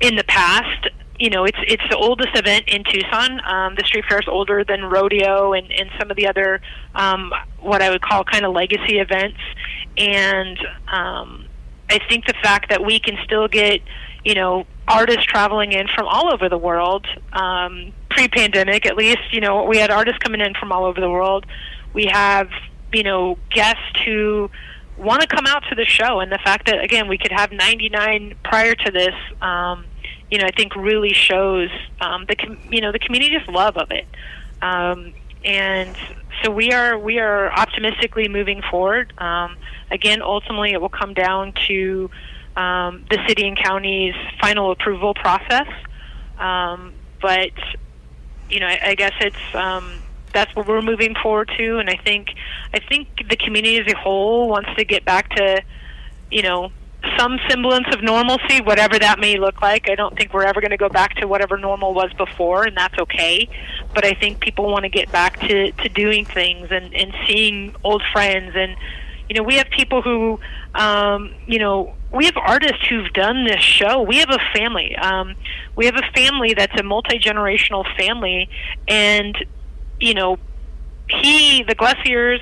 in 0.00 0.16
the 0.16 0.24
past 0.24 0.88
you 1.18 1.30
know, 1.30 1.44
it's 1.44 1.58
it's 1.66 1.82
the 1.88 1.96
oldest 1.96 2.36
event 2.36 2.64
in 2.68 2.84
Tucson. 2.84 3.40
Um, 3.46 3.74
the 3.74 3.84
street 3.84 4.04
fair 4.08 4.20
is 4.20 4.28
older 4.28 4.64
than 4.64 4.84
rodeo 4.84 5.52
and, 5.52 5.70
and 5.72 5.90
some 5.98 6.10
of 6.10 6.16
the 6.16 6.26
other 6.26 6.60
um, 6.94 7.32
what 7.60 7.82
I 7.82 7.90
would 7.90 8.02
call 8.02 8.24
kind 8.24 8.44
of 8.44 8.52
legacy 8.52 8.98
events. 8.98 9.38
And 9.96 10.58
um, 10.92 11.46
I 11.88 12.00
think 12.08 12.26
the 12.26 12.34
fact 12.42 12.68
that 12.68 12.84
we 12.84 13.00
can 13.00 13.16
still 13.24 13.48
get, 13.48 13.80
you 14.24 14.34
know, 14.34 14.66
artists 14.86 15.24
traveling 15.24 15.72
in 15.72 15.88
from 15.88 16.06
all 16.06 16.32
over 16.32 16.48
the 16.48 16.58
world, 16.58 17.06
um, 17.32 17.92
pre-pandemic 18.16 18.86
at 18.86 18.96
least, 18.96 19.32
you 19.32 19.40
know, 19.40 19.64
we 19.64 19.76
had 19.76 19.90
artists 19.90 20.18
coming 20.18 20.40
in 20.40 20.54
from 20.54 20.72
all 20.72 20.84
over 20.84 21.00
the 21.00 21.10
world. 21.10 21.44
We 21.92 22.06
have, 22.06 22.48
you 22.92 23.02
know, 23.02 23.38
guests 23.50 24.00
who 24.04 24.50
want 24.96 25.20
to 25.20 25.26
come 25.26 25.46
out 25.46 25.62
to 25.68 25.74
the 25.74 25.84
show, 25.84 26.20
and 26.20 26.32
the 26.32 26.38
fact 26.38 26.66
that 26.66 26.82
again 26.82 27.08
we 27.08 27.18
could 27.18 27.32
have 27.32 27.52
99 27.52 28.34
prior 28.42 28.74
to 28.74 28.90
this. 28.90 29.14
Um, 29.42 29.84
you 30.30 30.38
know, 30.38 30.46
I 30.46 30.50
think 30.50 30.74
really 30.74 31.12
shows 31.12 31.68
um, 32.00 32.24
the 32.26 32.34
com- 32.34 32.58
you 32.70 32.80
know 32.80 32.92
the 32.92 32.98
community's 32.98 33.46
love 33.48 33.76
of 33.76 33.90
it. 33.90 34.06
Um, 34.62 35.12
and 35.44 35.94
so 36.42 36.50
we 36.50 36.72
are 36.72 36.98
we 36.98 37.18
are 37.18 37.52
optimistically 37.52 38.28
moving 38.28 38.62
forward. 38.70 39.12
Um, 39.18 39.56
again, 39.90 40.22
ultimately, 40.22 40.72
it 40.72 40.80
will 40.80 40.88
come 40.88 41.14
down 41.14 41.52
to 41.68 42.10
um, 42.56 43.04
the 43.10 43.18
city 43.28 43.46
and 43.46 43.56
county's 43.56 44.14
final 44.40 44.70
approval 44.70 45.14
process. 45.14 45.68
Um, 46.38 46.94
but 47.20 47.52
you 48.50 48.60
know, 48.60 48.66
I, 48.66 48.80
I 48.82 48.94
guess 48.94 49.12
it's 49.20 49.54
um, 49.54 50.02
that's 50.32 50.54
what 50.54 50.66
we're 50.66 50.82
moving 50.82 51.14
forward 51.22 51.50
to, 51.56 51.78
and 51.78 51.88
I 51.88 51.96
think 51.96 52.34
I 52.74 52.78
think 52.78 53.28
the 53.28 53.36
community 53.36 53.78
as 53.78 53.86
a 53.86 53.96
whole 53.96 54.48
wants 54.48 54.70
to 54.76 54.84
get 54.84 55.04
back 55.04 55.30
to 55.30 55.62
you 56.30 56.42
know 56.42 56.70
some 57.18 57.38
semblance 57.48 57.86
of 57.92 58.02
normalcy, 58.02 58.60
whatever 58.62 58.98
that 58.98 59.18
may 59.18 59.38
look 59.38 59.62
like. 59.62 59.88
I 59.88 59.94
don't 59.94 60.16
think 60.16 60.32
we're 60.32 60.44
ever 60.44 60.60
going 60.60 60.70
to 60.70 60.76
go 60.76 60.88
back 60.88 61.14
to 61.16 61.28
whatever 61.28 61.56
normal 61.56 61.94
was 61.94 62.12
before, 62.14 62.64
and 62.64 62.76
that's 62.76 62.98
okay. 62.98 63.48
But 63.94 64.04
I 64.04 64.14
think 64.14 64.40
people 64.40 64.70
want 64.70 64.84
to 64.84 64.88
get 64.88 65.10
back 65.12 65.38
to, 65.40 65.72
to 65.72 65.88
doing 65.88 66.24
things 66.24 66.68
and, 66.70 66.92
and 66.94 67.14
seeing 67.26 67.74
old 67.84 68.02
friends. 68.12 68.52
And, 68.54 68.76
you 69.28 69.36
know, 69.36 69.42
we 69.42 69.56
have 69.56 69.68
people 69.70 70.02
who, 70.02 70.38
um, 70.74 71.34
you 71.46 71.58
know, 71.58 71.94
we 72.12 72.26
have 72.26 72.36
artists 72.36 72.86
who've 72.88 73.12
done 73.12 73.44
this 73.44 73.60
show. 73.60 74.02
We 74.02 74.18
have 74.18 74.30
a 74.30 74.38
family. 74.54 74.94
Um, 74.96 75.34
we 75.74 75.86
have 75.86 75.96
a 75.96 76.12
family 76.14 76.54
that's 76.54 76.78
a 76.78 76.82
multi 76.82 77.18
generational 77.18 77.84
family, 77.96 78.48
and, 78.88 79.36
you 80.00 80.14
know, 80.14 80.38
he, 81.08 81.62
the 81.62 81.74
Glessiers, 81.74 82.40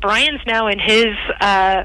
Brian's 0.00 0.40
now 0.46 0.68
in 0.68 0.78
his 0.78 1.14
uh, 1.40 1.84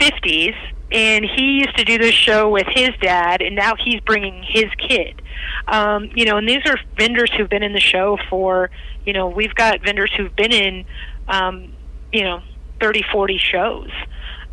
50s 0.00 0.54
and 0.92 1.24
he 1.24 1.60
used 1.60 1.76
to 1.76 1.84
do 1.84 1.98
this 1.98 2.14
show 2.14 2.50
with 2.50 2.66
his 2.68 2.90
dad, 3.00 3.42
and 3.42 3.54
now 3.54 3.74
he's 3.76 4.00
bringing 4.00 4.42
his 4.42 4.66
kid. 4.76 5.22
Um, 5.68 6.10
you 6.14 6.24
know, 6.24 6.36
and 6.36 6.48
these 6.48 6.62
are 6.66 6.76
vendors 6.96 7.30
who've 7.36 7.48
been 7.48 7.62
in 7.62 7.72
the 7.72 7.80
show 7.80 8.18
for, 8.28 8.70
you 9.06 9.12
know, 9.12 9.28
we've 9.28 9.54
got 9.54 9.82
vendors 9.84 10.12
who've 10.16 10.34
been 10.34 10.52
in, 10.52 10.84
um, 11.28 11.72
you 12.12 12.24
know, 12.24 12.42
30, 12.80 13.04
40 13.12 13.38
shows. 13.38 13.90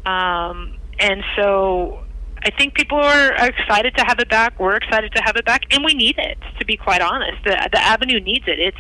Um, 0.06 0.78
and 1.00 1.24
so 1.36 2.00
I 2.44 2.52
think 2.52 2.76
people 2.76 2.98
are 2.98 3.34
excited 3.34 3.96
to 3.98 4.04
have 4.06 4.20
it 4.20 4.30
back. 4.30 4.60
We're 4.60 4.76
excited 4.76 5.12
to 5.14 5.22
have 5.22 5.36
it 5.36 5.46
back, 5.46 5.66
and 5.72 5.84
we 5.84 5.94
need 5.94 6.18
it. 6.18 6.38
To 6.60 6.66
be 6.66 6.78
quite 6.78 7.02
honest, 7.02 7.44
the 7.44 7.70
the 7.72 7.80
avenue 7.80 8.20
needs 8.20 8.48
it. 8.48 8.60
It's 8.60 8.78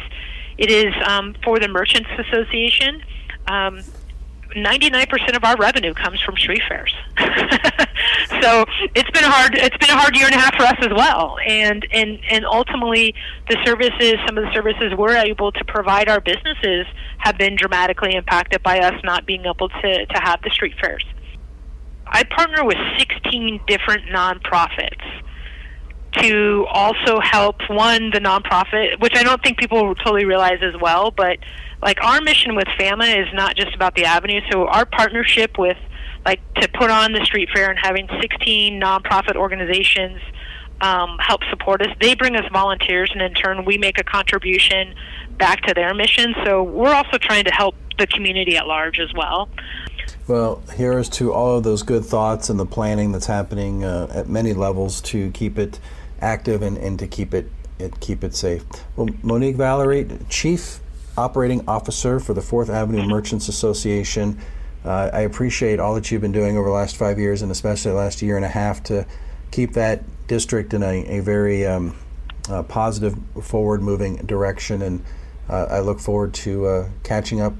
it 0.57 0.71
is 0.71 0.93
um, 1.05 1.36
for 1.43 1.60
the 1.60 1.67
Merchants 1.67 2.10
Association. 2.17 3.03
Um, 3.47 3.81
99% 4.55 5.36
of 5.36 5.43
our 5.43 5.55
revenue 5.57 5.93
comes 5.93 6.21
from 6.21 6.36
street 6.38 6.62
fairs. 6.67 6.93
so 8.41 8.65
it's 8.95 9.10
been 9.12 9.23
a 9.23 9.29
hard 9.29 9.55
it's 9.55 9.77
been 9.77 9.89
a 9.89 9.97
hard 9.97 10.15
year 10.15 10.25
and 10.25 10.36
a 10.36 10.38
half 10.38 10.55
for 10.55 10.63
us 10.63 10.77
as 10.81 10.91
well. 10.95 11.38
And 11.45 11.86
and 11.91 12.19
and 12.29 12.45
ultimately 12.45 13.13
the 13.49 13.57
services 13.65 14.15
some 14.25 14.38
of 14.38 14.43
the 14.43 14.53
services 14.53 14.93
we're 14.97 15.17
able 15.17 15.51
to 15.51 15.65
provide 15.65 16.10
our 16.10 16.21
businesses 16.21 16.86
have 17.19 17.38
been 17.38 17.55
dramatically 17.55 18.15
impacted 18.15 18.63
by 18.63 18.79
us 18.79 18.93
not 19.03 19.25
being 19.25 19.45
able 19.45 19.69
to 19.69 20.05
to 20.05 20.19
have 20.19 20.41
the 20.43 20.49
street 20.49 20.75
fairs. 20.79 21.05
I 22.07 22.23
partner 22.23 22.63
with 22.63 22.77
16 22.97 23.62
different 23.67 24.05
nonprofits 24.10 25.03
to 26.21 26.65
also 26.69 27.19
help 27.19 27.58
one 27.69 28.10
the 28.12 28.19
nonprofit, 28.19 28.99
which 28.99 29.15
I 29.15 29.23
don't 29.23 29.41
think 29.41 29.58
people 29.58 29.95
totally 29.95 30.25
realize 30.25 30.60
as 30.62 30.80
well, 30.80 31.12
but 31.12 31.38
like 31.82 32.01
our 32.01 32.21
mission 32.21 32.56
with 32.56 32.67
FAMA 32.80 33.27
is 33.27 33.34
not 33.34 33.56
just 33.56 33.75
about 33.75 33.95
the 33.95 34.06
avenue. 34.06 34.41
So 34.51 34.67
our 34.67 34.86
partnership 34.86 35.58
with 35.58 35.77
like 36.25 36.41
to 36.56 36.67
put 36.67 36.89
on 36.89 37.13
the 37.13 37.23
street 37.23 37.49
fair 37.53 37.69
and 37.69 37.80
having 37.82 38.08
16 38.21 38.80
nonprofit 38.82 39.36
organizations 39.36 40.19
um, 40.82 41.17
help 41.19 41.41
support 41.49 41.82
us. 41.82 41.88
They 41.99 42.15
bring 42.15 42.36
us 42.36 42.45
volunteers, 42.51 43.10
and 43.12 43.21
in 43.21 43.34
turn, 43.34 43.65
we 43.65 43.77
make 43.77 43.99
a 43.99 44.03
contribution 44.03 44.93
back 45.38 45.62
to 45.63 45.73
their 45.73 45.93
mission. 45.93 46.36
So 46.43 46.63
we're 46.63 46.93
also 46.93 47.17
trying 47.17 47.45
to 47.45 47.51
help 47.51 47.75
the 47.97 48.08
community 48.08 48.58
at 48.58 48.67
large 48.67 48.99
as 48.99 49.12
well. 49.13 49.49
Well, 50.27 50.62
here's 50.75 51.10
to 51.10 51.34
all 51.34 51.58
of 51.58 51.63
those 51.63 51.84
good 51.84 52.06
thoughts 52.06 52.49
and 52.49 52.60
the 52.60 52.65
planning 52.65 53.12
that's 53.12 53.25
happening 53.25 53.84
uh, 53.84 54.08
at 54.13 54.27
many 54.27 54.53
levels 54.53 55.01
to 55.01 55.32
keep 55.32 55.58
it 55.58 55.80
active 56.21 56.62
and, 56.62 56.77
and 56.77 56.99
to 56.99 57.08
keep 57.08 57.34
it, 57.34 57.51
it 57.80 57.99
keep 57.99 58.23
it 58.23 58.36
safe. 58.36 58.63
Well, 58.95 59.10
Monique 59.23 59.56
Valerie, 59.56 60.08
Chief 60.30 60.80
Operating 61.17 61.67
Officer 61.67 62.19
for 62.19 62.34
the 62.34 62.41
Fourth 62.41 62.69
Avenue 62.69 63.08
Merchants 63.08 63.47
Association. 63.47 64.39
Uh, 64.86 65.10
I 65.12 65.21
appreciate 65.21 65.80
all 65.80 65.95
that 65.95 66.12
you've 66.12 66.21
been 66.21 66.32
doing 66.32 66.58
over 66.58 66.67
the 66.69 66.73
last 66.75 66.95
five 66.95 67.19
years 67.19 67.41
and 67.41 67.51
especially 67.51 67.91
the 67.91 67.97
last 67.97 68.21
year 68.21 68.36
and 68.36 68.45
a 68.45 68.49
half 68.49 68.84
to 68.84 69.06
keep 69.51 69.73
that 69.73 70.03
district 70.27 70.73
in 70.73 70.84
a, 70.84 71.17
a 71.17 71.19
very 71.21 71.65
um, 71.65 71.95
uh, 72.49 72.63
positive, 72.63 73.17
forward 73.41 73.82
moving 73.82 74.17
direction. 74.17 74.82
And 74.82 75.03
uh, 75.49 75.67
I 75.69 75.80
look 75.80 75.99
forward 75.99 76.34
to 76.36 76.65
uh, 76.67 76.89
catching 77.03 77.41
up 77.41 77.53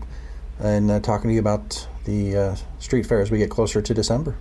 and 0.60 0.90
uh, 0.90 1.00
talking 1.00 1.30
to 1.30 1.34
you 1.34 1.40
about 1.40 1.88
the 2.06 2.38
uh, 2.38 2.56
street 2.80 3.06
fair 3.06 3.22
as 3.22 3.32
we 3.32 3.38
get 3.38 3.50
closer 3.50 3.82
to 3.82 3.94
December. 3.94 4.36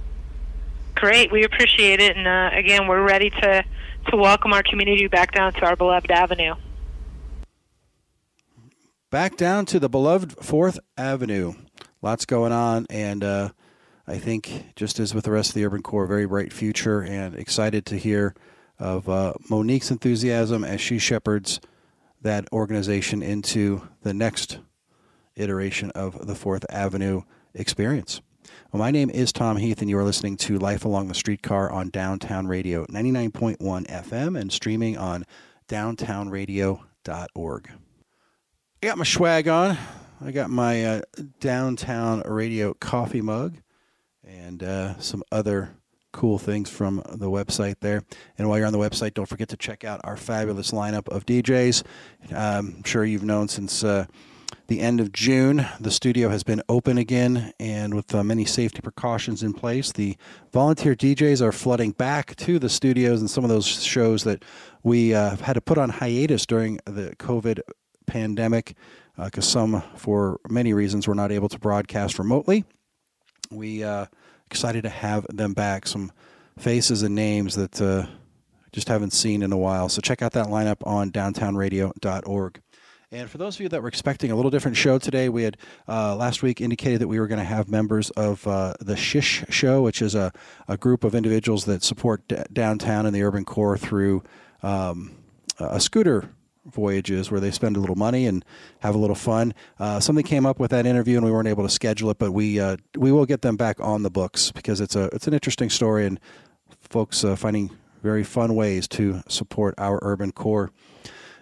Great, 0.94 1.30
we 1.30 1.44
appreciate 1.44 2.00
it. 2.00 2.16
And 2.16 2.54
again, 2.54 2.86
we're 2.86 3.02
ready 3.02 3.30
to, 3.30 3.64
to 4.10 4.16
welcome 4.16 4.52
our 4.52 4.62
community 4.62 5.06
back 5.08 5.32
down 5.32 5.52
to 5.52 5.64
our 5.64 5.76
beloved 5.76 6.10
avenue 6.10 6.54
back 9.10 9.36
down 9.36 9.64
to 9.66 9.78
the 9.78 9.88
beloved 9.88 10.32
Fourth 10.44 10.78
Avenue. 10.96 11.54
Lots 12.02 12.26
going 12.26 12.52
on, 12.52 12.86
and 12.90 13.24
uh, 13.24 13.50
I 14.06 14.18
think 14.18 14.74
just 14.76 15.00
as 15.00 15.14
with 15.14 15.24
the 15.24 15.30
rest 15.30 15.50
of 15.50 15.54
the 15.54 15.64
Urban 15.64 15.82
Core, 15.82 16.06
very 16.06 16.26
bright 16.26 16.52
future, 16.52 17.00
and 17.02 17.34
excited 17.34 17.86
to 17.86 17.96
hear 17.96 18.34
of 18.78 19.08
uh, 19.08 19.32
Monique's 19.48 19.90
enthusiasm 19.90 20.64
as 20.64 20.80
she 20.80 20.98
shepherds 20.98 21.60
that 22.20 22.46
organization 22.52 23.22
into 23.22 23.88
the 24.02 24.12
next 24.12 24.58
iteration 25.36 25.90
of 25.92 26.26
the 26.26 26.34
Fourth 26.34 26.66
Avenue 26.68 27.22
experience. 27.54 28.20
Well, 28.72 28.80
my 28.80 28.90
name 28.90 29.10
is 29.10 29.32
Tom 29.32 29.58
Heath, 29.58 29.80
and 29.80 29.88
you 29.88 29.96
are 29.96 30.02
listening 30.02 30.36
to 30.38 30.58
Life 30.58 30.84
Along 30.84 31.06
the 31.06 31.14
Streetcar 31.14 31.70
on 31.70 31.88
Downtown 31.88 32.48
Radio, 32.48 32.84
99.1 32.86 33.58
FM, 33.58 34.38
and 34.38 34.50
streaming 34.50 34.98
on 34.98 35.24
downtownradio.org. 35.68 37.70
I 37.70 38.86
got 38.86 38.98
my 38.98 39.04
swag 39.04 39.46
on. 39.46 39.78
I 40.20 40.32
got 40.32 40.50
my 40.50 40.84
uh, 40.84 41.02
downtown 41.38 42.22
radio 42.26 42.74
coffee 42.74 43.20
mug 43.20 43.54
and 44.24 44.64
uh, 44.64 44.98
some 44.98 45.22
other 45.30 45.70
cool 46.12 46.38
things 46.38 46.68
from 46.68 47.04
the 47.08 47.30
website 47.30 47.76
there. 47.80 48.02
And 48.36 48.48
while 48.48 48.58
you're 48.58 48.66
on 48.66 48.72
the 48.72 48.80
website, 48.80 49.14
don't 49.14 49.28
forget 49.28 49.48
to 49.50 49.56
check 49.56 49.84
out 49.84 50.00
our 50.02 50.16
fabulous 50.16 50.72
lineup 50.72 51.06
of 51.06 51.24
DJs. 51.24 51.84
Um, 52.32 52.74
I'm 52.78 52.82
sure 52.82 53.04
you've 53.04 53.22
known 53.22 53.46
since 53.46 53.84
uh, 53.84 54.06
the 54.68 54.80
end 54.80 55.00
of 55.00 55.12
June, 55.12 55.66
the 55.80 55.90
studio 55.90 56.28
has 56.28 56.42
been 56.42 56.62
open 56.68 56.98
again, 56.98 57.52
and 57.60 57.94
with 57.94 58.14
uh, 58.14 58.24
many 58.24 58.44
safety 58.44 58.80
precautions 58.80 59.42
in 59.42 59.52
place, 59.52 59.92
the 59.92 60.16
volunteer 60.52 60.94
DJs 60.94 61.40
are 61.40 61.52
flooding 61.52 61.92
back 61.92 62.34
to 62.36 62.58
the 62.58 62.68
studios 62.68 63.20
and 63.20 63.30
some 63.30 63.44
of 63.44 63.50
those 63.50 63.66
shows 63.66 64.24
that 64.24 64.44
we 64.82 65.14
uh, 65.14 65.36
had 65.36 65.52
to 65.52 65.60
put 65.60 65.78
on 65.78 65.90
hiatus 65.90 66.46
during 66.46 66.78
the 66.84 67.14
COVID 67.16 67.60
pandemic 68.06 68.76
because 69.16 69.46
uh, 69.46 69.50
some, 69.50 69.82
for 69.94 70.40
many 70.48 70.72
reasons, 70.72 71.06
were 71.06 71.14
not 71.14 71.32
able 71.32 71.48
to 71.48 71.58
broadcast 71.58 72.18
remotely. 72.18 72.64
We 73.50 73.84
uh, 73.84 74.06
excited 74.46 74.82
to 74.82 74.88
have 74.88 75.26
them 75.28 75.54
back. 75.54 75.86
Some 75.86 76.12
faces 76.58 77.02
and 77.02 77.14
names 77.14 77.54
that 77.54 77.80
uh, 77.80 78.06
just 78.72 78.88
haven't 78.88 79.12
seen 79.12 79.42
in 79.42 79.52
a 79.52 79.56
while. 79.56 79.88
So 79.88 80.00
check 80.00 80.22
out 80.22 80.32
that 80.32 80.46
lineup 80.46 80.86
on 80.86 81.10
downtownradio.org. 81.10 82.60
And 83.12 83.30
for 83.30 83.38
those 83.38 83.54
of 83.54 83.60
you 83.60 83.68
that 83.68 83.82
were 83.82 83.88
expecting 83.88 84.32
a 84.32 84.36
little 84.36 84.50
different 84.50 84.76
show 84.76 84.98
today, 84.98 85.28
we 85.28 85.44
had 85.44 85.56
uh, 85.86 86.16
last 86.16 86.42
week 86.42 86.60
indicated 86.60 87.00
that 87.00 87.06
we 87.06 87.20
were 87.20 87.28
going 87.28 87.38
to 87.38 87.44
have 87.44 87.68
members 87.68 88.10
of 88.10 88.44
uh, 88.48 88.74
the 88.80 88.96
Shish 88.96 89.44
Show, 89.48 89.80
which 89.82 90.02
is 90.02 90.16
a, 90.16 90.32
a 90.66 90.76
group 90.76 91.04
of 91.04 91.14
individuals 91.14 91.66
that 91.66 91.84
support 91.84 92.26
d- 92.26 92.38
downtown 92.52 93.06
and 93.06 93.14
the 93.14 93.22
urban 93.22 93.44
core 93.44 93.78
through 93.78 94.24
um, 94.64 95.16
a 95.60 95.78
scooter 95.78 96.30
voyages 96.64 97.30
where 97.30 97.38
they 97.38 97.52
spend 97.52 97.76
a 97.76 97.80
little 97.80 97.94
money 97.94 98.26
and 98.26 98.44
have 98.80 98.96
a 98.96 98.98
little 98.98 99.14
fun. 99.14 99.54
Uh, 99.78 100.00
something 100.00 100.24
came 100.24 100.44
up 100.44 100.58
with 100.58 100.72
that 100.72 100.84
interview 100.84 101.16
and 101.16 101.24
we 101.24 101.30
weren't 101.30 101.46
able 101.46 101.62
to 101.62 101.70
schedule 101.70 102.10
it, 102.10 102.18
but 102.18 102.32
we 102.32 102.58
uh, 102.58 102.76
we 102.96 103.12
will 103.12 103.24
get 103.24 103.40
them 103.42 103.56
back 103.56 103.78
on 103.78 104.02
the 104.02 104.10
books 104.10 104.50
because 104.50 104.80
it's 104.80 104.96
a 104.96 105.04
it's 105.12 105.28
an 105.28 105.32
interesting 105.32 105.70
story 105.70 106.06
and 106.06 106.18
folks 106.80 107.22
uh, 107.22 107.36
finding 107.36 107.70
very 108.02 108.24
fun 108.24 108.56
ways 108.56 108.88
to 108.88 109.22
support 109.28 109.76
our 109.78 110.00
urban 110.02 110.32
core. 110.32 110.72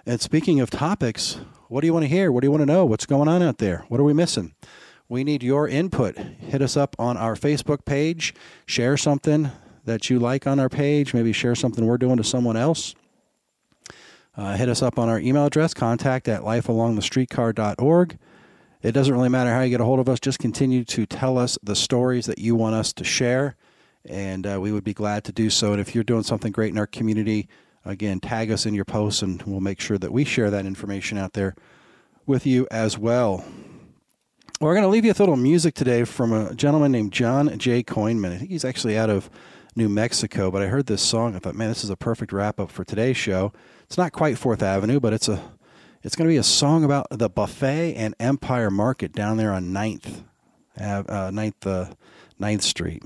And 0.07 0.21
speaking 0.21 0.61
of 0.61 0.69
topics, 0.69 1.39
what 1.75 1.81
do 1.81 1.87
you 1.89 1.93
want 1.93 2.05
to 2.05 2.09
hear? 2.09 2.31
What 2.31 2.41
do 2.41 2.47
you 2.47 2.51
want 2.53 2.63
to 2.63 2.67
know? 2.67 2.87
What's 2.87 3.07
going 3.07 3.29
on 3.29 3.43
out 3.43 3.59
there? 3.59 3.85
What 3.89 4.01
are 4.01 4.05
we 4.05 4.13
missing? 4.13 4.55
We 5.09 5.25
need 5.25 5.43
your 5.43 5.69
input. 5.69 6.17
Hit 6.17 6.63
us 6.63 6.77
up 6.77 6.95
on 6.99 7.17
our 7.17 7.35
Facebook 7.35 7.85
page. 7.85 8.33
Share 8.65 8.97
something 8.97 9.51
that 9.85 10.09
you 10.09 10.19
like 10.19 10.47
on 10.47 10.61
our 10.61 10.69
page. 10.69 11.13
Maybe 11.13 11.33
share 11.33 11.55
something 11.55 11.85
we're 11.85 11.99
doing 11.99 12.17
to 12.17 12.25
someone 12.25 12.57
else 12.57 12.95
uh, 14.37 14.57
hit 14.57 14.69
us 14.69 14.83
up 14.83 14.99
on 14.99 15.09
our 15.09 15.19
email 15.19 15.47
address, 15.47 15.75
contact 15.75 16.29
at 16.29 16.43
lifealongthestreetcar.org. 16.43 18.19
It 18.83 18.93
doesn't 18.93 19.15
really 19.15 19.29
matter 19.29 19.51
how 19.51 19.63
you 19.63 19.71
get 19.71 19.81
a 19.81 19.85
hold 19.85 20.01
of 20.01 20.09
us, 20.09 20.21
just 20.21 20.39
continue 20.39 20.85
to 20.85 21.07
tell 21.07 21.39
us 21.39 21.57
the 21.63 21.77
stories 21.77 22.27
that 22.27 22.39
you 22.39 22.55
want 22.55 22.75
us 22.75 22.93
to 22.95 23.05
share, 23.05 23.57
and 24.05 24.47
uh, 24.47 24.61
we 24.61 24.73
would 24.73 24.85
be 24.85 24.93
glad 24.93 25.25
to 25.25 25.33
do 25.33 25.49
so. 25.49 25.73
And 25.73 25.81
if 25.81 25.95
you're 25.95 26.05
doing 26.05 26.23
something 26.23 26.53
great 26.53 26.73
in 26.73 26.79
our 26.79 26.87
community, 26.87 27.49
again, 27.85 28.21
tag 28.21 28.51
us 28.51 28.67
in 28.67 28.75
your 28.75 28.85
posts, 28.85 29.23
and 29.23 29.43
we'll 29.43 29.61
make 29.61 29.81
sure 29.81 29.99
that 29.99 30.13
we 30.13 30.25
share 30.25 30.51
that 30.51 30.67
information 30.67 31.19
out 31.19 31.33
there 31.35 31.55
with 32.27 32.47
you 32.47 32.67
as 32.71 32.99
well. 32.99 33.45
We're 34.61 34.75
going 34.75 34.85
to 34.85 34.89
leave 34.89 35.05
you 35.05 35.11
with 35.11 35.21
a 35.21 35.23
little 35.23 35.37
music 35.37 35.75
today 35.75 36.05
from 36.05 36.33
a 36.33 36.55
gentleman 36.55 36.93
named 36.93 37.13
John 37.13 37.59
J. 37.59 37.83
Coinman. 37.83 38.33
I 38.33 38.39
think 38.39 38.51
he's 38.51 38.65
actually 38.65 38.97
out 38.97 39.11
of 39.11 39.29
New 39.77 39.89
Mexico, 39.89 40.51
but 40.51 40.63
I 40.63 40.67
heard 40.67 40.87
this 40.87 41.03
song. 41.03 41.35
I 41.35 41.39
thought, 41.41 41.57
man, 41.57 41.69
this 41.69 41.83
is 41.83 41.91
a 41.91 41.97
perfect 41.97 42.33
wrap 42.33 42.61
up 42.61 42.71
for 42.71 42.85
today's 42.85 43.17
show. 43.17 43.53
It's 43.83 43.99
not 43.99 44.13
quite 44.13 44.39
Fourth 44.39 44.63
Avenue, 44.63 45.01
but 45.01 45.13
it's 45.13 45.29
a 45.29 45.43
it's 46.05 46.17
going 46.17 46.29
to 46.29 46.33
be 46.33 46.37
a 46.37 46.43
song 46.43 46.85
about 46.85 47.07
the 47.11 47.31
buffet 47.31 47.95
and 47.95 48.15
Empire 48.21 48.71
Market 48.71 49.13
down 49.13 49.39
there 49.39 49.53
on 49.53 49.69
9th, 49.69 50.23
uh, 50.79 51.03
9th, 51.31 51.67
uh, 51.67 51.95
9th 52.39 52.61
Street. 52.61 53.03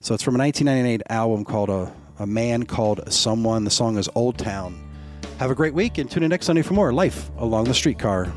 So 0.00 0.12
it's 0.12 0.22
from 0.22 0.34
a 0.34 0.38
1998 0.38 1.02
album 1.08 1.46
called 1.46 1.70
a, 1.70 1.90
a 2.20 2.26
Man 2.26 2.64
Called 2.64 3.00
Someone. 3.10 3.64
The 3.64 3.70
song 3.70 3.96
is 3.96 4.08
Old 4.14 4.36
Town. 4.36 4.78
Have 5.38 5.50
a 5.50 5.54
great 5.54 5.72
week 5.72 5.96
and 5.96 6.08
tune 6.08 6.22
in 6.22 6.28
next 6.28 6.44
Sunday 6.46 6.60
for 6.60 6.74
more 6.74 6.92
Life 6.92 7.30
Along 7.38 7.64
the 7.64 7.72
Streetcar. 7.72 8.30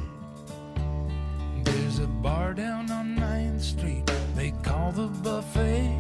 There's 1.64 2.00
a 2.00 2.08
bar 2.08 2.54
down 2.54 2.90
on 2.90 3.18
9th 3.18 3.62
Street 3.62 4.10
they 4.36 4.52
call 4.64 4.94
the 4.94 5.08
buffet. 5.08 5.98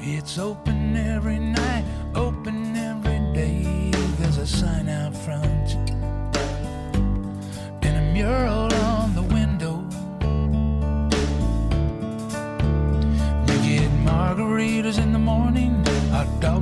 It's 0.00 0.38
open 0.38 0.96
every 0.96 1.40
night, 1.40 1.84
open 2.14 2.76
every 2.76 3.18
day. 3.34 3.90
There's 4.20 4.38
a 4.38 4.46
sign 4.46 4.88
out 4.88 5.16
front 5.16 5.74
and 7.82 7.96
a 7.96 8.12
mural 8.12 8.73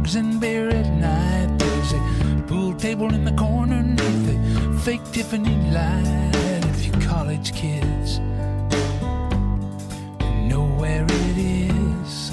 dogs 0.02 0.16
and 0.16 0.40
beer 0.40 0.68
at 0.68 0.88
night. 0.94 1.58
There's 1.58 1.92
a 1.92 2.44
pool 2.48 2.74
table 2.74 3.14
in 3.14 3.24
the 3.24 3.30
corner 3.32 3.82
neath 3.82 4.26
the 4.26 4.80
fake 4.80 5.04
Tiffany 5.12 5.54
light. 5.70 6.32
If 6.70 6.86
you 6.86 6.92
college 7.08 7.54
kids 7.54 8.18
know 10.48 10.66
where 10.80 11.04
it 11.04 11.38
is. 11.38 12.30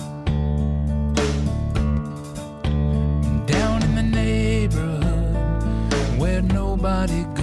Down 3.45 3.83
in 3.83 3.95
the 3.95 4.03
neighborhood 4.03 6.19
where 6.19 6.41
nobody 6.41 7.23
goes. 7.23 7.38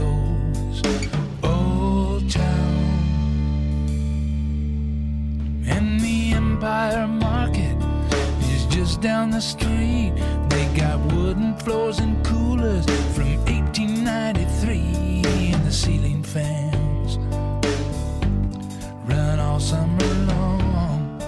Down 8.97 9.31
the 9.31 9.41
street. 9.41 10.13
They 10.49 10.67
got 10.77 11.01
wooden 11.13 11.57
floors 11.59 11.99
and 11.99 12.25
coolers 12.25 12.87
from 13.15 13.37
1893 13.45 15.53
and 15.53 15.65
the 15.65 15.73
ceiling 15.73 16.23
fans 16.23 17.19
run 19.07 19.41
all 19.41 19.61
summer 19.61 20.15
long. 20.25 21.21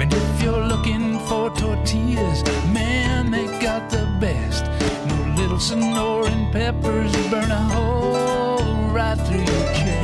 And 0.00 0.12
if 0.12 0.42
you're 0.42 0.66
looking 0.66 1.18
for 1.20 1.50
tortillas, 1.50 2.42
man, 2.72 3.30
they 3.30 3.46
got 3.60 3.90
the 3.90 4.06
best. 4.20 4.64
No 5.08 5.34
little 5.36 5.58
Sonoran 5.58 6.50
peppers 6.52 7.12
burn 7.28 7.50
a 7.50 7.62
hole 7.74 8.90
right 8.90 9.18
through 9.18 9.38
your 9.38 9.72
chest. 9.74 10.01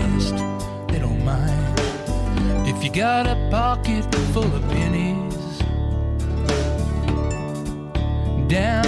Got 2.98 3.28
a 3.28 3.48
pocket 3.48 4.02
full 4.32 4.42
of 4.42 4.62
pennies. 4.70 5.58
Down 8.48 8.87